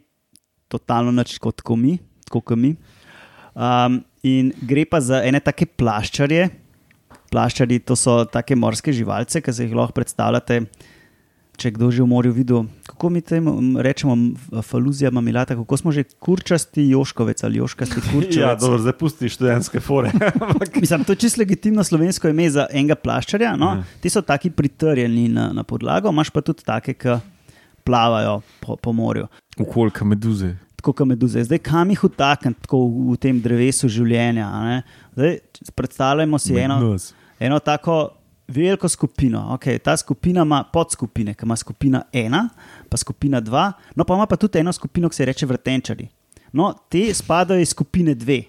totalno 0.69 1.13
nič 1.13 1.37
kot 1.41 1.61
ko 1.61 1.77
mi, 1.77 1.99
tako 2.25 2.41
kot 2.41 2.57
mi. 2.57 2.73
Um, 3.53 3.99
in 4.25 4.49
gre 4.65 4.87
pa 4.89 4.97
za 4.97 5.21
ene 5.21 5.37
take 5.45 5.69
plaščarje. 5.69 6.49
Plaščari 7.29 7.77
to 7.85 7.93
so 7.93 8.23
take 8.25 8.57
morske 8.57 8.89
živalce, 8.89 9.45
ki 9.45 9.53
se 9.53 9.69
jih 9.69 9.77
lahko 9.77 9.93
predstavljate. 10.01 10.63
Če 11.59 11.73
kdo 11.75 11.91
že 11.93 12.01
v 12.01 12.07
morju 12.09 12.31
videl, 12.33 12.63
kako 12.87 13.09
mi 13.11 13.21
temu 13.21 13.53
rečemo, 13.83 14.15
faluzija, 14.65 15.11
mamilata, 15.11 15.55
kako 15.59 15.77
smo 15.77 15.91
že 15.91 16.03
kurčasti 16.19 16.87
joškovec 16.89 17.43
ali 17.43 17.59
joškasti 17.59 18.01
kurčevec. 18.11 18.39
Ja, 18.39 18.55
dobro, 18.55 18.79
zdaj 18.81 18.95
pusti 18.97 19.29
študentske 19.29 19.79
fore. 19.83 20.13
Mislim, 20.81 21.03
to 21.03 21.13
je 21.13 21.21
čisto 21.27 21.41
legitimno 21.41 21.83
slovensko 21.83 22.31
ime 22.31 22.49
za 22.49 22.65
enega 22.71 22.95
plaščarja. 22.95 23.53
No? 23.59 23.75
Ja. 23.81 23.99
Ti 24.01 24.09
so 24.09 24.23
taki 24.25 24.49
pritrjeni 24.49 25.27
na, 25.29 25.51
na 25.53 25.63
podlago, 25.67 26.09
imaš 26.09 26.31
pa 26.33 26.41
tudi 26.41 26.65
take, 26.65 26.95
ki 26.97 27.19
plavajo 27.83 28.41
po, 28.59 28.75
po 28.75 28.93
morju. 28.93 29.27
Ukolka 29.59 30.05
meduze. 30.05 30.55
Tako 30.81 30.93
kot 30.93 31.07
meduze. 31.07 31.43
Zdaj, 31.43 31.59
kam 31.61 31.89
jih 31.89 32.03
utakniti 32.03 32.61
tako 32.61 32.85
v, 32.87 33.11
v 33.11 33.17
tem 33.21 33.41
drevesu 33.41 33.89
življenja? 33.91 34.47
a 34.49 34.63
ne? 34.65 34.77
Zdaj, 35.13 35.37
predstavljamo 35.77 36.39
si 36.41 36.57
eno, 36.57 36.79
eno 37.39 37.59
tako 37.59 37.97
veliko 38.51 38.87
skupino. 38.87 39.47
Okay, 39.51 39.79
ta 39.79 39.97
skupina 39.97 40.41
ima 40.41 40.63
podskupine, 40.63 41.33
ki 41.33 41.45
ima 41.45 41.55
skupina 41.55 42.03
ena, 42.13 42.49
pa 42.89 42.97
skupina 42.97 43.39
dva, 43.39 43.65
no 43.95 44.03
pa 44.03 44.13
ima 44.13 44.25
pa 44.25 44.35
tudi 44.35 44.59
eno 44.59 44.73
skupino, 44.73 45.09
ki 45.09 45.15
se 45.15 45.25
reče 45.25 45.45
vrtenčari. 45.45 46.07
No, 46.51 46.73
te 46.89 47.13
spadajo 47.13 47.59
iz 47.59 47.69
skupine 47.69 48.13
dve. 48.13 48.41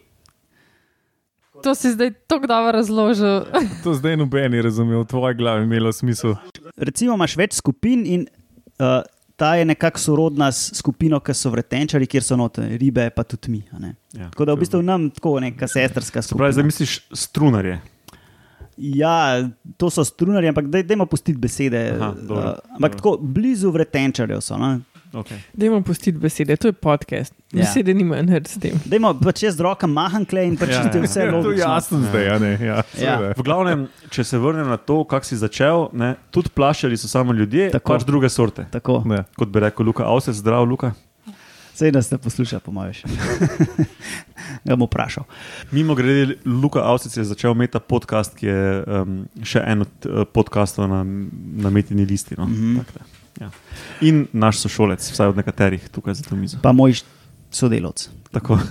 To 1.62 1.74
si 1.74 1.92
zdaj 1.92 2.10
tako 2.26 2.46
dobro 2.46 2.72
razložil. 2.72 3.44
To 3.84 3.94
zdaj 3.94 4.16
noben 4.16 4.54
je 4.54 4.62
razumel, 4.62 5.00
v 5.00 5.06
tvoji 5.06 5.34
glavi 5.34 5.60
je 5.60 5.64
imelo 5.64 5.92
smisel. 5.92 6.34
recimo 6.76 7.14
imaš 7.14 7.36
več 7.36 7.54
skupin 7.54 8.02
in 8.06 8.24
uh, 8.72 9.02
ta 9.36 9.54
je 9.54 9.64
nekako 9.64 9.98
sorodna 9.98 10.52
s 10.52 10.74
skupino, 10.74 11.20
ki 11.20 11.34
so 11.34 11.50
vretenčari, 11.50 12.06
kjer 12.06 12.22
so 12.22 12.36
note 12.36 12.64
ribe, 12.76 13.10
pa 13.10 13.22
tudi 13.22 13.50
mi. 13.50 13.62
a 13.72 13.78
ne. 13.78 13.94
Ja, 14.12 14.30
Tako 14.30 14.44
da 14.44 14.54
v 14.54 14.58
bistvu 14.58 14.82
nam 14.82 15.10
tako 15.10 15.40
neka 15.40 15.68
sestrska 15.68 16.22
Se 16.22 16.34
pravi, 16.34 16.52
zdaj 16.52 16.62
skupina. 16.62 16.66
misliš 16.66 17.00
strunarje. 17.12 17.80
Ja, 18.82 19.46
to 19.76 19.86
so 19.88 20.02
strunari, 20.02 20.48
ampak 20.48 20.66
daj, 20.66 20.82
dajmo 20.82 21.06
pustiti 21.06 21.38
besede. 21.38 21.92
Aha, 21.92 22.14
dobro, 22.18 22.48
uh, 22.52 22.72
ampak 22.74 22.96
tako 22.96 23.14
blizu 23.16 23.70
vretenčarjev 23.70 24.40
so. 24.42 24.58
No? 24.58 24.80
Okay. 25.12 25.36
Dajmo 25.52 25.82
pustiti 25.84 26.16
besede, 26.18 26.56
to 26.56 26.66
je 26.66 26.74
podcast. 26.74 27.34
Ja. 27.52 27.60
Besede 27.60 27.94
nimajo 27.94 28.22
nič 28.24 28.48
s 28.48 28.58
tem. 28.58 28.78
Dajmo 28.82 29.12
pač 29.14 29.42
jaz 29.44 29.54
z 29.54 29.60
roko 29.60 29.86
maham 29.86 30.24
klej 30.24 30.48
in 30.48 30.56
pač 30.56 30.72
Ja, 30.72 30.80
ja, 30.80 30.88
ja. 30.88 31.02
vse 31.02 31.20
Ja, 31.20 31.28
to 31.28 31.36
je 31.36 31.42
logično. 31.44 31.68
jasno 31.68 32.00
zdaj, 32.00 32.26
a 32.26 32.38
ne? 32.38 32.52
Ja, 32.58 32.78
seveda. 32.90 33.32
V 33.36 33.44
glavnem, 33.44 33.82
če 34.08 34.24
se 34.24 34.40
vrnem 34.40 34.66
na 34.66 34.80
to, 34.80 35.04
kako 35.04 35.24
si 35.24 35.36
začel, 35.36 35.86
ne, 35.92 36.14
tudi 36.30 36.48
plaščali 36.50 36.96
so 36.96 37.06
samo 37.06 37.30
ljudje, 37.32 37.68
Tako. 37.68 37.78
Tako. 37.78 37.92
pač 37.92 38.02
druge 38.04 38.28
sorte. 38.28 38.64
Tako, 38.72 39.02
Ne. 39.04 39.22
Kot 39.36 39.48
bi 39.48 39.60
rekel 39.60 39.84
Luka, 39.84 40.08
avse, 40.08 40.32
zdrav 40.32 40.64
Luka. 40.64 40.94
sej 41.74 41.92
nas 41.92 42.08
ne 42.08 42.16
posluša, 42.18 42.60
po 42.60 42.72
mojem. 42.72 42.94
Ga 44.64 44.76
bom 44.76 44.86
vprašal. 44.86 45.24
Mimo 45.70 45.94
grede, 45.98 46.36
Luka 46.44 46.84
Avsic 46.84 47.16
je 47.16 47.24
začel 47.24 47.52
imeti 47.56 47.72
ta 47.72 47.80
podcast, 47.80 48.36
ki 48.38 48.46
je 48.46 48.62
um, 48.84 49.18
še 49.42 49.64
en 49.66 49.86
od 49.86 50.06
uh, 50.08 50.22
podkastov 50.28 50.88
na, 50.90 51.02
na 51.66 51.70
metini 51.70 52.06
listi. 52.06 52.38
No? 52.38 52.46
Mhm. 52.46 52.78
Tako 52.84 52.98
da, 52.98 53.08
Ja. 53.40 53.48
In 54.04 54.26
naš 54.36 54.58
sošolec, 54.60 55.00
vsaj 55.00 55.30
od 55.32 55.38
nekaterih 55.40 55.86
tukaj 55.88 56.14
za 56.18 56.22
to 56.26 56.36
mizo. 56.36 56.58
Pa 56.62 56.72
moj 56.76 56.98
sodelovec. 57.50 58.10
Tako. 58.32 58.58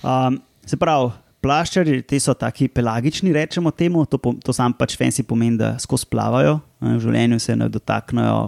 Um, 0.00 0.38
se 0.64 0.78
pravi, 0.80 1.10
plaščari, 1.44 1.98
ti 2.08 2.16
so 2.20 2.32
taki 2.32 2.70
pelagični, 2.72 3.34
rečemo 3.36 3.68
temu, 3.70 4.06
to, 4.08 4.16
po- 4.16 4.32
to 4.40 4.52
sam 4.56 4.72
pač 4.72 4.94
fancy 4.96 5.20
pomeni, 5.28 5.58
da 5.60 5.74
skozi 5.76 6.08
plavajo, 6.08 6.54
ne, 6.80 6.94
v 6.96 7.02
življenju 7.04 7.36
se 7.36 7.56
ne 7.56 7.68
dotaknejo 7.68 8.46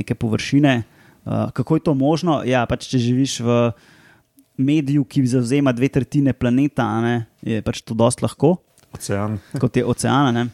neke 0.00 0.16
površine. 0.16 0.78
Uh, 1.24 1.50
kako 1.52 1.76
je 1.76 1.84
to 1.84 1.92
možno? 1.92 2.38
Ja, 2.48 2.64
pač 2.68 2.88
če 2.88 3.02
živiš 3.04 3.34
v 3.44 3.58
mediju, 4.56 5.04
ki 5.04 5.26
zauzema 5.26 5.72
dve 5.72 5.88
tretjine 5.88 6.32
planeta, 6.32 6.86
a 6.86 7.00
ne, 7.02 7.14
je 7.42 7.62
pač 7.64 7.82
to 7.82 7.96
dosti 7.98 8.24
lahko, 8.26 8.56
Ocean. 8.94 9.38
kot 9.62 9.76
je 9.76 9.84
ocean. 9.84 10.26
a 10.26 10.32
ne. 10.32 10.44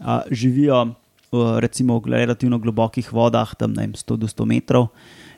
Uh, 0.00 0.24
živijo 0.30 0.78
uh, 0.82 1.58
recimo 1.58 1.98
v 2.00 2.16
relativno 2.16 2.58
globokih 2.58 3.12
vodah, 3.12 3.54
tam 3.54 3.76
ne 3.76 3.86
vem, 3.86 3.92
100 3.92 4.16
do 4.16 4.26
100 4.26 4.46
metrov. 4.48 4.88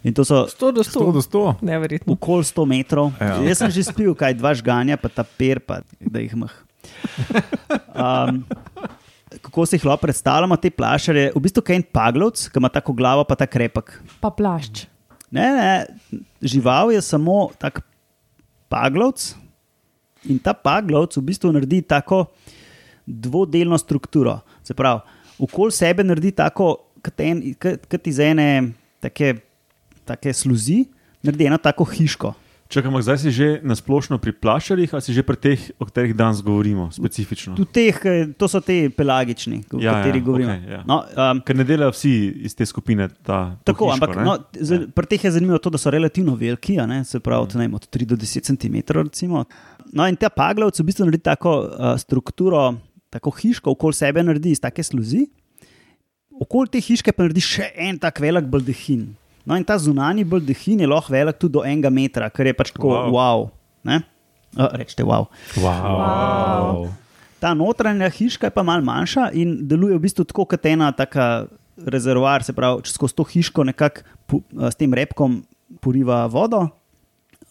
In 0.04 0.14
to 0.14 0.24
so 0.24 0.44
100 0.46 0.72
do 0.72 0.84
100 0.84 1.12
do 1.12 1.20
100. 1.20 1.60
100. 1.60 1.64
Neverjetno. 1.64 2.12
okoli 2.12 2.44
100 2.44 2.66
metrov. 2.68 3.12
Ja. 3.20 3.40
Ja. 3.40 3.50
Jaz 3.50 3.58
sem 3.64 3.70
že 3.72 3.82
spil, 3.88 4.14
kaj 4.14 4.36
dva 4.36 4.54
žganja, 4.54 4.96
pa 5.00 5.08
ta 5.08 5.24
per, 5.24 5.60
pa 5.64 5.80
da 5.98 6.22
jih 6.22 6.36
mah. 6.36 6.54
Um, 7.94 8.44
kako 9.40 9.64
si 9.66 9.76
jih 9.78 9.86
lahko 9.88 10.04
predstavljamo, 10.04 10.56
te 10.60 10.70
plašare? 10.70 11.32
V 11.34 11.40
bistvu 11.40 11.64
kaj 11.64 11.80
en 11.80 11.86
paglovc, 11.88 12.48
ki 12.52 12.60
ima 12.60 12.68
tako 12.68 12.92
glavo, 12.92 13.24
pa 13.24 13.36
ta 13.38 13.48
krepek. 13.48 13.96
Pa 14.20 14.28
plašč. 14.28 14.86
Ne, 15.34 15.46
ne, 15.56 16.20
žival 16.44 16.92
je 16.94 17.00
samo 17.02 17.48
tak 17.58 17.80
paglovc 18.74 19.30
in 20.26 20.40
ta 20.42 20.54
paglovc 20.56 21.18
v 21.20 21.24
bistvu 21.30 21.52
naredi 21.54 21.82
tako 21.86 22.24
dvodelno 23.06 23.78
strukturo. 23.78 24.40
Se 24.64 24.74
pravi, 24.74 25.00
okoli 25.38 25.72
sebe 25.72 26.04
naredi 26.04 26.32
tako, 26.34 26.70
kot 27.04 28.06
iz 28.08 28.18
ene 28.24 28.48
take, 29.04 29.34
take 30.08 30.32
sluzi, 30.32 30.82
naredi 31.22 31.50
eno 31.50 31.60
tako 31.60 31.84
hiško. 31.84 32.32
Čakaj, 32.64 32.88
ampak 32.88 33.02
zdaj 33.04 33.18
si 33.20 33.30
že 33.30 33.48
na 33.60 33.76
splošno 33.76 34.16
pri 34.16 34.32
plašarjih, 34.32 34.88
ali 34.88 35.02
si 35.04 35.12
že 35.12 35.20
pri 35.20 35.36
teh, 35.36 35.60
o 35.76 35.84
katerih 35.84 36.16
danes 36.16 36.40
govorimo, 36.40 36.88
specifično? 36.88 37.52
Teh, 37.68 37.92
eh, 38.08 38.32
to 38.40 38.48
so 38.48 38.58
te 38.64 38.88
pelagični, 38.88 39.68
o 39.68 39.78
Ja, 39.78 39.84
ja, 39.84 39.92
katerih 40.00 40.24
govorimo. 40.24 40.50
okej, 40.50 40.72
ja. 40.72 40.80
no, 40.88 41.04
um, 41.04 41.42
Ker 41.44 41.56
ne 41.60 41.64
delajo 41.68 41.92
vsi 41.92 42.14
iz 42.48 42.56
te 42.56 42.64
skupine. 42.66 43.08
Ta, 43.22 43.54
Tako, 43.68 43.92
hiško, 43.92 43.94
ampak 43.94 44.16
ne? 44.16 44.24
no, 44.24 44.32
z, 44.56 44.70
Ja. 44.80 44.88
pri 44.96 45.06
teh 45.06 45.24
je 45.24 45.30
zanimivo 45.36 45.60
to, 45.60 45.70
da 45.70 45.78
so 45.78 45.92
relativno 45.92 46.34
veliki, 46.34 46.80
ne, 46.88 47.04
se 47.04 47.20
pravi, 47.20 47.52
mm. 47.54 47.58
vem, 47.60 47.74
od 47.74 47.84
3 47.84 48.04
do 48.08 48.16
10 48.16 48.40
cm. 48.42 48.76
Recimo. 48.96 49.44
No, 49.92 50.08
in 50.08 50.16
ta 50.16 50.32
paglavec 50.32 50.80
v 50.80 50.88
bistvu 50.88 51.04
naredi 51.04 51.22
tako 51.22 51.68
uh, 51.68 51.94
strukturo, 52.00 52.74
tako 53.12 53.30
hiško 53.30 53.70
okoli 53.76 53.94
sebe 53.94 54.24
naredi 54.24 54.50
iz 54.50 54.58
take 54.60 54.82
sluzi, 54.82 55.28
okoli 56.40 56.72
te 56.72 56.80
hiške 56.80 57.12
pa 57.12 57.22
naredi 57.28 57.44
še 57.44 57.70
en 57.76 58.00
tak 58.00 58.18
velik 58.24 58.48
baldahin. 58.50 59.12
No, 59.44 59.56
in 59.56 59.64
ta 59.64 59.76
zunani 59.78 60.24
baldahin 60.24 60.80
je 60.80 60.88
lahko 60.88 61.12
velik 61.12 61.38
tudi 61.38 61.52
do 61.58 61.64
enega 61.64 61.90
metra, 61.92 62.30
kar 62.32 62.46
je 62.46 62.54
pač 62.56 62.72
tako 62.72 62.88
Wow. 62.88 63.10
wow. 63.12 63.50
wow 63.84 64.02
uh, 64.56 64.70
Rečete 64.72 65.04
wow. 65.04 65.28
Wow. 65.58 65.96
Wow. 65.98 66.88
Ta 67.40 67.52
notranja 67.54 68.08
hiška 68.08 68.48
je 68.48 68.54
pa 68.54 68.62
malo 68.62 68.84
manjša 68.86 69.30
in 69.36 69.68
deluje 69.68 69.98
v 69.98 70.04
bistvu 70.06 70.24
tako 70.24 70.46
kot 70.48 70.66
ena 70.66 70.92
taka 70.92 71.46
rezervoar, 71.76 72.44
se 72.46 72.54
pravi, 72.54 72.84
če 72.86 72.94
skozi 72.94 73.16
to 73.18 73.26
hiško 73.26 73.64
nekako 73.66 74.04
a, 74.30 74.70
s 74.70 74.78
tem 74.78 74.94
repkom 74.94 75.42
poriva 75.82 76.24
vodo 76.30 76.68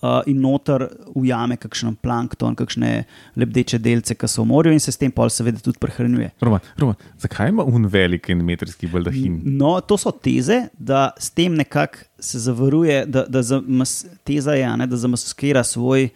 a, 0.03 0.21
in 0.27 0.41
noter 0.43 0.83
ujame 1.15 1.55
kakšen 1.59 1.95
plankton, 2.03 2.57
kakšne 2.59 2.91
lebdeče 3.39 3.79
delce, 3.79 4.17
ki 4.19 4.27
so 4.27 4.43
v 4.43 4.49
morju 4.51 4.73
in 4.75 4.81
se 4.83 4.91
s 4.91 4.99
tem 4.99 5.11
pol 5.13 5.31
seveda 5.31 5.61
tudi 5.63 5.79
prehranjuje. 5.81 6.33
Roman, 6.43 6.65
Roman, 6.79 6.99
zakaj 7.23 7.53
ima 7.53 7.63
un 7.63 7.87
velik 7.91 8.27
en 8.33 8.43
metrski 8.43 8.89
baldahin? 8.91 9.39
No, 9.59 9.77
to 9.87 9.97
so 10.01 10.11
teze, 10.11 10.65
da 10.75 11.05
s 11.19 11.31
tem 11.31 11.55
nekako 11.55 12.03
se 12.23 12.41
zavaruje, 12.43 13.03
da, 13.07 13.25
da 13.31 13.43
zamas, 13.43 14.01
teza 14.27 14.57
je, 14.59 14.67
ne, 14.77 14.87
da 14.87 14.99
zamaskira 14.99 15.63
svoj, 15.67 16.09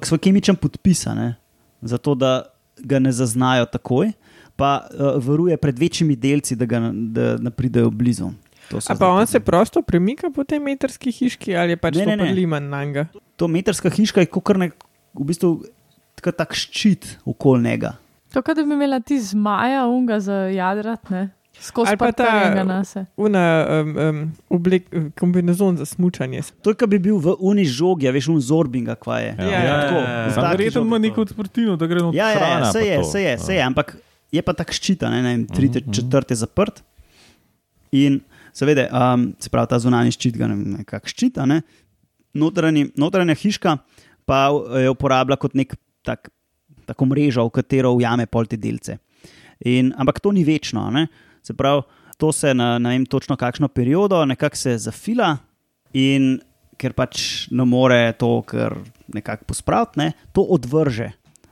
svoj 0.00 0.20
kemičen 0.24 0.56
podpis, 0.56 1.06
zato 1.80 2.14
da 2.14 2.34
ga 2.80 2.98
ne 2.98 3.12
zaznajo 3.12 3.68
takoj, 3.68 4.12
pa 4.56 4.80
uh, 4.84 5.16
varuje 5.24 5.56
pred 5.56 5.78
večjimi 5.78 6.16
delci, 6.16 6.56
da, 6.56 6.68
ga, 6.68 6.80
da 6.92 7.36
ne 7.40 7.50
pridejo 7.50 7.90
blizu. 7.90 8.32
A 8.78 8.94
pa 8.94 9.08
on 9.08 9.26
se 9.26 9.40
prosto 9.40 9.82
premika 9.82 10.30
po 10.30 10.44
tej 10.44 10.60
metrski 10.60 11.10
hiški 11.12 11.56
ali 11.56 11.72
je 11.72 11.76
pač 11.76 11.96
Ne, 11.96 12.06
ne, 12.06 12.16
ne, 12.16 12.24
priliman 12.24 12.68
na 12.68 12.84
njega? 12.84 13.06
To 13.36 13.48
metrska 13.48 13.90
hiška 13.90 14.20
je 14.20 14.26
kot 14.26 14.56
nek, 14.56 14.76
v 15.14 15.24
bistvu 15.26 15.64
tako 16.14 16.32
tak 16.32 16.54
ščit 16.54 17.18
okoli 17.24 17.62
njega. 17.64 17.96
To, 18.32 18.42
da 18.42 18.62
bi 18.62 18.72
imela 18.72 19.00
ti 19.00 19.18
zmaja, 19.18 19.86
unga 19.90 20.20
za 20.20 20.46
jadrat, 20.54 21.10
ne? 21.10 21.30
Skozi 21.60 21.96
pa 21.98 22.12
ta- 22.12 22.64
nase. 22.64 23.04
Una 23.16 23.66
um, 23.82 23.96
um, 23.96 24.20
oblek, 24.48 24.86
kombinezon 25.18 25.76
za 25.76 25.84
smučanje. 25.84 26.40
To 26.62 26.70
je, 26.70 26.74
kot 26.78 26.88
bi 26.88 26.98
bil 26.98 27.18
v 27.18 27.34
uni 27.38 27.64
žogi, 27.68 28.08
a 28.08 28.12
veš, 28.14 28.30
un 28.32 28.40
zorbinga, 28.40 28.94
kva 28.96 29.18
je. 29.20 29.34
Ja. 29.38 29.44
Ja, 29.44 29.60
ja, 29.60 29.74
tako, 29.82 29.94
ja, 29.94 30.10
ja. 30.10 30.30
taki 30.34 30.50
verjetno 30.50 30.82
ima 30.82 30.98
neko 30.98 31.20
odprtino, 31.20 31.76
da 31.76 31.86
gre 31.86 32.00
na 32.00 32.12
Ja, 32.14 32.30
ja, 32.30 32.48
ja 32.48 32.72
se 32.72 32.86
je, 32.86 33.04
se 33.04 33.22
je, 33.22 33.34
se 33.38 33.54
je, 33.54 33.62
ampak 33.62 33.96
je 34.32 34.42
pa 34.42 34.54
tako 34.56 34.72
ščita, 34.72 35.10
ne, 35.10 35.20
ne 35.22 35.34
vem, 35.34 35.44
tri, 35.46 35.68
Mhm, 35.68 35.78
mhm. 35.84 35.92
četrte 35.92 36.34
zaprt. 36.34 36.80
In 37.92 38.20
seveda, 38.52 38.88
um, 38.90 39.30
se 39.40 39.50
pravi, 39.52 39.70
ta 39.70 39.78
zunanji 39.78 40.16
ščit 40.16 40.36
ga 40.38 40.48
ne- 40.50 40.78
nekako 40.80 41.08
ščita, 41.08 41.46
ne. 41.46 41.62
Notranji, 42.34 42.90
notranja 42.96 43.34
hiška 43.34 43.78
pa 44.26 44.46
jo 44.84 44.92
uporablja 44.94 45.36
kot 45.36 45.54
nek 45.58 45.74
tak, 46.06 46.28
tako 46.86 47.06
mrežo, 47.10 47.44
v 47.48 47.50
katero 47.50 47.90
ujame 47.96 48.26
pol 48.30 48.46
te 48.46 48.56
delce. 48.56 48.98
In, 49.66 49.92
ampak 49.98 50.20
to 50.20 50.32
ni 50.32 50.44
večno, 50.46 50.90
ne. 50.90 51.08
se 51.42 51.54
pravi, 51.56 51.82
to 52.20 52.32
se 52.32 52.54
na 52.54 52.78
ne 52.78 52.90
vem 52.92 53.06
točno 53.06 53.36
kakšno 53.36 53.68
periodo 53.68 54.24
nekako 54.28 54.56
se 54.56 54.78
zafila 54.78 55.38
in 55.96 56.38
ker 56.76 56.92
pač 56.92 57.48
ne 57.50 57.64
more 57.64 58.12
to, 58.16 58.42
kar 58.48 58.76
nekako 59.08 59.44
pospraviti, 59.44 59.98
ne, 60.00 60.12
to 60.32 60.44
odvrže. 60.48 61.10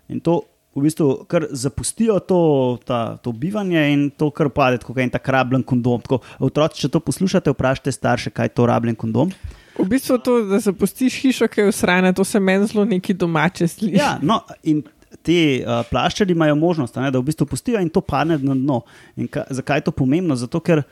In 0.09 0.21
to 0.21 0.43
v 0.79 0.87
bistvu 0.87 1.09
kar 1.31 1.47
zapustijo 1.51 2.19
to, 2.25 2.41
ta, 2.87 3.19
to 3.23 3.33
bivanje 3.33 3.83
in 3.93 4.09
to 4.11 4.31
kar 4.35 4.51
pade, 4.55 4.81
kot 4.85 4.99
en 5.03 5.11
tak 5.13 5.29
rabljen 5.29 5.65
kondom. 5.67 6.03
Tako, 6.05 6.21
otroci, 6.49 6.85
če 6.85 6.93
to 6.95 7.03
poslušate, 7.05 7.55
vprašajte 7.55 7.95
starše, 7.95 8.35
kaj 8.35 8.51
je 8.51 8.55
to 8.57 8.69
rabljen 8.71 8.99
kondom. 8.99 9.33
V 9.79 9.87
bistvu 9.87 10.19
to, 10.23 10.41
da 10.49 10.59
zapustiš 10.63 11.21
hišo, 11.23 11.47
ki 11.51 11.61
je 11.61 11.73
usrana, 11.73 12.13
to 12.13 12.25
se 12.27 12.41
meni 12.41 12.67
zelo 12.67 12.85
neki 12.89 13.15
domače 13.15 13.69
sliši. 13.69 13.99
Ja, 13.99 14.17
no, 14.23 14.41
in 14.67 14.83
ti 15.23 15.63
uh, 15.63 15.83
plaščari 15.91 16.35
imajo 16.35 16.57
možnost, 16.59 16.97
ne, 16.99 17.11
da 17.15 17.21
v 17.21 17.29
bistvu 17.29 17.47
pustijo 17.47 17.81
in 17.83 17.91
to 17.93 18.03
pade 18.03 18.39
na 18.39 18.57
dno. 18.57 18.83
In 19.17 19.29
ka, 19.31 19.47
zakaj 19.51 19.83
je 19.83 19.89
to 19.89 19.95
pomembno? 19.95 20.37
Zato, 20.37 20.61
ker 20.65 20.83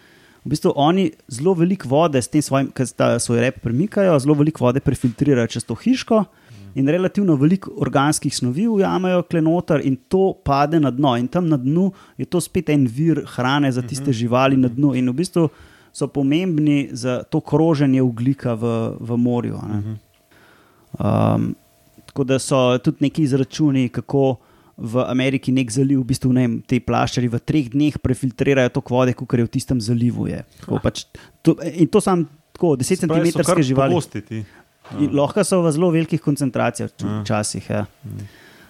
v 0.47 0.53
bistvu 0.55 0.73
oni 0.79 1.09
zelo 1.33 1.57
veliko 1.59 1.89
vode 1.91 2.23
s 2.23 2.31
tem 2.31 2.43
svojim, 2.43 2.71
ki 2.71 2.87
ta 2.97 3.17
svoj 3.23 3.43
rep 3.43 3.59
premikajo, 3.65 4.19
zelo 4.23 4.39
veliko 4.39 4.67
vode 4.69 4.83
prefiltrirajo 4.85 5.51
čez 5.57 5.67
to 5.67 5.75
hiško. 5.75 6.25
In 6.77 6.89
relativno 6.93 7.37
veliko 7.41 7.73
organskih 7.81 8.35
snovi 8.37 8.67
ujamajo 8.69 9.23
klenoter, 9.31 9.81
in 9.85 9.97
to 10.13 10.35
pade 10.45 10.81
na 10.81 10.91
dno. 10.93 11.15
In 11.17 11.29
tam 11.29 11.49
na 11.49 11.57
dnu 11.57 11.91
je 12.21 12.27
to 12.29 12.41
spet 12.41 12.69
en 12.69 12.85
vir 12.87 13.23
hrane 13.37 13.73
za 13.73 13.83
tiste 13.83 14.13
živali 14.13 14.57
na 14.61 14.69
dnu. 14.69 14.95
In 14.95 15.09
v 15.09 15.17
bistvu 15.23 15.49
so 15.93 16.09
pomembni 16.13 16.89
za 16.93 17.23
to 17.23 17.41
kroženje 17.41 18.03
ugljika 18.03 18.55
v, 18.55 18.75
v 19.01 19.17
morju. 19.17 19.61
ne. 19.69 19.97
Um, 20.99 21.55
tako 22.07 22.25
da 22.25 22.39
so 22.39 22.79
tudi 22.79 22.97
neki 23.01 23.23
izračuni, 23.23 23.89
kako 23.89 24.37
v 24.77 25.05
Ameriki 25.09 25.53
nek 25.53 25.73
zaliv, 25.73 26.01
v 26.01 26.05
bistvu 26.13 26.33
ne 26.37 26.45
vem, 26.45 26.55
te 26.69 26.81
plaščari 26.81 27.29
v 27.33 27.41
treh 27.41 27.69
dneh 27.73 27.97
prefiltrirajo 28.01 28.75
toliko 28.77 28.95
vode, 28.95 29.15
kot 29.17 29.33
je 29.33 29.45
v 29.45 29.53
tistem 29.53 29.81
zalivu. 29.81 30.29
Je. 30.29 30.45
Tako 30.61 30.81
Pač, 30.85 31.07
to, 31.41 31.57
in 31.65 31.89
to 31.89 32.01
sam 32.05 32.27
tako 32.53 32.77
10 32.77 33.05
Spravi, 33.05 33.33
so 33.33 33.45
kar 33.45 33.57
cm 33.57 33.69
živali. 33.73 33.97
pogosti 33.97 34.21
ti. 34.21 34.45
In 35.01 35.15
Lahko 35.17 35.43
so 35.45 35.63
v 35.65 35.73
zelo 35.75 35.91
velikih 35.91 36.21
koncentracijah 36.23 36.91
Ja. 37.03 37.21
včasih. 37.23 37.71
Ja. 37.71 37.87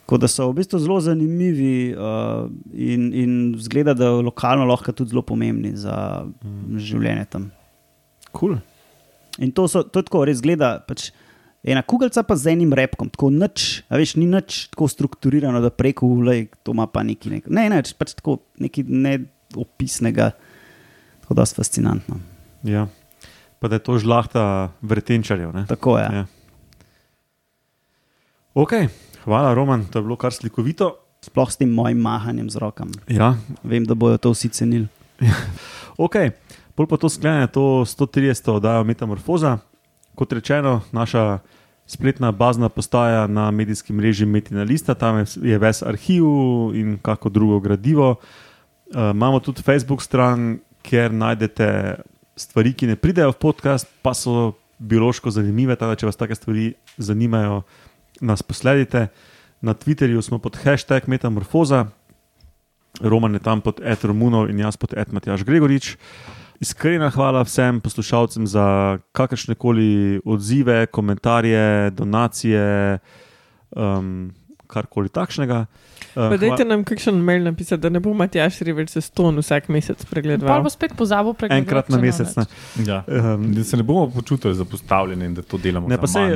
Tako 0.07 0.18
da 0.22 0.29
so 0.31 0.48
v 0.50 0.61
bistvu 0.61 0.79
zelo 0.79 1.00
zanimivi 1.00 1.92
uh, 1.92 2.46
in, 2.72 3.11
in 3.12 3.55
zgleda, 3.59 3.94
da 3.94 4.11
lokalno 4.11 4.64
lahko 4.64 4.92
tudi 4.92 5.11
zelo 5.11 5.22
pomembni 5.22 5.74
za 5.76 6.24
življenje 6.79 7.26
tam. 7.31 7.50
Cool. 8.33 8.57
In 9.38 9.52
to, 9.52 9.66
so, 9.68 9.83
to 9.83 10.00
je 10.00 10.07
tako 10.09 10.24
res 10.24 10.38
zgleda. 10.40 10.79
Pač, 10.87 11.11
Ena 11.66 11.83
kugalca 11.83 12.22
pa 12.22 12.37
z 12.38 12.52
enim 12.55 12.70
repkom, 12.79 13.09
tako 13.11 13.26
nič, 13.35 13.83
a 13.90 13.98
veš, 13.98 14.12
ni 14.22 14.29
nič 14.31 14.68
tako 14.70 14.87
strukturirano, 14.87 15.59
da 15.59 15.72
preko 15.74 16.07
ulej, 16.07 16.44
to 16.62 16.70
ima 16.70 16.87
pa 16.87 17.02
neki 17.02 17.33
nek, 17.33 17.48
ne, 17.50 17.64
ne, 17.72 17.81
pač 17.98 18.12
tako 18.14 18.37
nekaj 18.62 18.87
neopisnega, 18.87 20.29
tako 21.24 21.35
da 21.35 21.42
je 21.42 21.57
fascinantno. 21.59 22.20
Ja. 22.62 22.87
Pa 23.59 23.69
da 23.69 23.75
je 23.75 23.81
to 23.81 23.99
žlahta 23.99 24.45
vretenčarjev. 24.83 25.53
ne? 25.53 25.64
Tako 25.66 25.99
je. 25.99 26.05
Ja. 26.07 26.25
Ok, 28.55 28.73
hvala, 29.25 29.53
Roman, 29.53 29.85
to 29.85 29.99
je 29.99 30.03
bilo 30.03 30.16
kar 30.16 30.33
slikovito. 30.33 30.97
Sploh 31.21 31.47
s 31.47 31.57
tem 31.57 31.69
mojim 31.69 31.99
mahanjem 31.99 32.47
z 32.47 32.57
rokami. 32.57 32.92
Ja, 33.09 33.35
Vem, 33.62 33.85
da 33.85 33.95
bojo 33.95 34.16
to 34.16 34.31
vsi 34.31 34.49
cenili. 34.49 34.87
ok. 35.99 36.16
Pol 36.75 36.85
pa 36.85 36.97
to 36.97 37.09
sklene 37.09 37.49
to 37.49 37.61
130. 37.83 38.21
oddajo 38.53 38.85
Metamorfoza. 38.85 39.59
Kot 40.14 40.33
rečeno, 40.33 40.81
naša 40.92 41.38
spletna 41.85 42.33
bazna 42.33 42.69
postaja 42.69 43.27
na 43.27 43.51
medijskem 43.51 43.97
mreži 43.97 44.27
Metina 44.27 44.62
Lista, 44.62 44.95
tam 44.95 45.19
je- 45.19 45.27
je 45.42 45.59
ves 45.59 45.83
arhiv 45.83 46.25
in 46.75 46.99
kako 46.99 47.29
drugo 47.29 47.61
gradivo. 47.61 48.16
Uh, 48.87 49.11
imamo 49.11 49.40
tudi 49.40 49.62
Facebook 49.62 50.03
stran, 50.03 50.59
kjer 50.83 51.12
najdete 51.12 51.95
stvari, 52.37 52.75
ki 52.77 52.92
ne 52.92 52.96
pridejo 52.96 53.33
v 53.33 53.40
podcast, 53.40 53.88
pa 54.03 54.14
so 54.14 54.55
biološko 54.79 55.33
zanimive. 55.33 55.77
Teda, 55.77 55.96
če 55.96 56.11
vas 56.11 56.20
take 56.20 56.37
stvari 56.37 56.75
zanimajo, 56.99 57.62
nas 58.20 58.44
posledite. 58.44 59.09
Na 59.64 59.75
Twitterju 59.75 60.20
smo 60.22 60.38
pod 60.38 60.59
hashtag 60.61 61.09
Metamorfoza, 61.09 61.87
Roman 63.01 63.35
je 63.35 63.40
tam 63.40 63.61
pod 63.61 63.81
Ed 63.85 64.05
Romunov 64.05 64.49
in 64.51 64.59
jaz 64.59 64.77
pod 64.77 64.94
Ed 64.96 65.12
Matjaš 65.12 65.44
Gregorič. 65.44 65.96
Iskrena 66.61 67.11
hvala 67.12 67.42
vsem 67.44 67.81
poslušalcem 67.85 68.46
za 68.49 68.99
kakršne 69.12 69.55
koli 69.55 70.20
odzive, 70.25 70.87
komentarje, 70.87 71.90
donacije, 71.92 72.99
um, 73.77 74.33
karkoli 74.66 75.12
takšnega. 75.12 75.66
Uh, 76.16 76.31
Pa 76.31 76.37
dajte 76.38 76.64
nam 76.64 76.81
kakšen 76.83 77.14
mail 77.20 77.42
napisati, 77.42 77.76
da 77.79 77.88
ne 77.88 78.00
bo 78.00 78.14
Matjaš 78.14 78.61
Riveč 78.61 78.88
se 78.88 79.00
ston 79.02 79.37
vsak 79.37 79.68
mesec 79.68 79.98
Pa 79.98 80.11
pregledoval. 80.11 80.62
bo 80.62 80.70
spet 80.70 80.94
pozabil 80.94 81.35
pregledati. 81.35 81.61
Enkrat 81.61 81.88
na 81.88 81.98
mesec. 81.98 82.33
Ne. 82.35 82.44
Ja. 82.83 83.05
Um, 83.07 83.52
Da 83.52 83.62
se 83.62 83.76
ne 83.76 83.83
bomo 83.85 84.09
počutili 84.09 84.55
zapostavljeni 84.55 85.24
in 85.24 85.35
da 85.35 85.42
to 85.42 85.59
delamo. 85.59 85.88
Ne, 85.88 85.98
pa 85.98 86.07
se, 86.07 86.20
uh, 86.20 86.33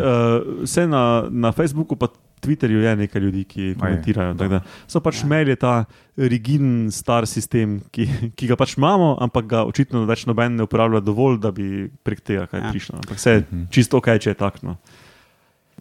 se 0.65 0.87
na, 0.87 1.03
na 1.27 1.51
Facebooku 1.51 1.97
pa 1.97 2.09
Twitterju 2.41 2.81
je 2.81 2.97
nekaj 2.97 3.21
ljudi, 3.21 3.45
ki 3.45 3.75
komentirajo. 3.77 4.35
tako 4.35 4.49
Da, 4.51 4.61
so 4.87 5.01
pač 5.01 5.19
Ja. 5.19 5.27
mail 5.27 5.49
je 5.49 5.57
ta 5.57 5.85
rigiden, 6.19 6.91
star 6.91 7.27
sistem, 7.27 7.81
ki, 7.91 8.07
ki 8.33 8.47
ga 8.47 8.57
pač 8.57 8.77
imamo, 8.77 9.17
ampak 9.19 9.47
ga 9.47 9.61
očitno 9.63 10.05
več 10.05 10.27
noben 10.27 10.57
ne 10.57 10.63
uporablja 10.63 11.01
dovolj, 11.01 11.39
da 11.39 11.51
bi 11.51 11.67
prek 11.99 12.21
tega 12.23 12.47
kaj 12.47 12.61
Ja. 12.61 12.71
prišlo. 12.71 12.97
Ampak 12.97 13.17
vse 13.17 13.31
je 13.31 13.41
Mhm. 13.43 13.65
čisto 13.71 13.97
ok, 13.97 14.19
če 14.19 14.31
je 14.31 14.35
takno. 14.37 14.77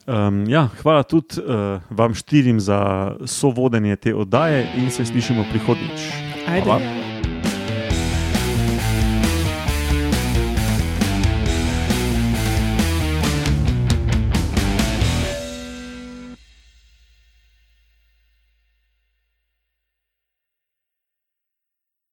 Um, 0.09 0.49
ja, 0.49 0.67
hvala 0.81 1.03
tudi 1.03 1.37
uh, 1.37 1.81
vam 1.89 2.15
štirim 2.17 2.59
za 2.59 3.11
sovodenje 3.25 3.95
te 3.95 4.15
oddaje 4.15 4.65
in 4.77 4.89
se 4.91 5.05
slišimo 5.05 5.45
prihodnjič. 5.51 6.09
Ajde. 6.47 6.65
Hvala. 6.65 6.98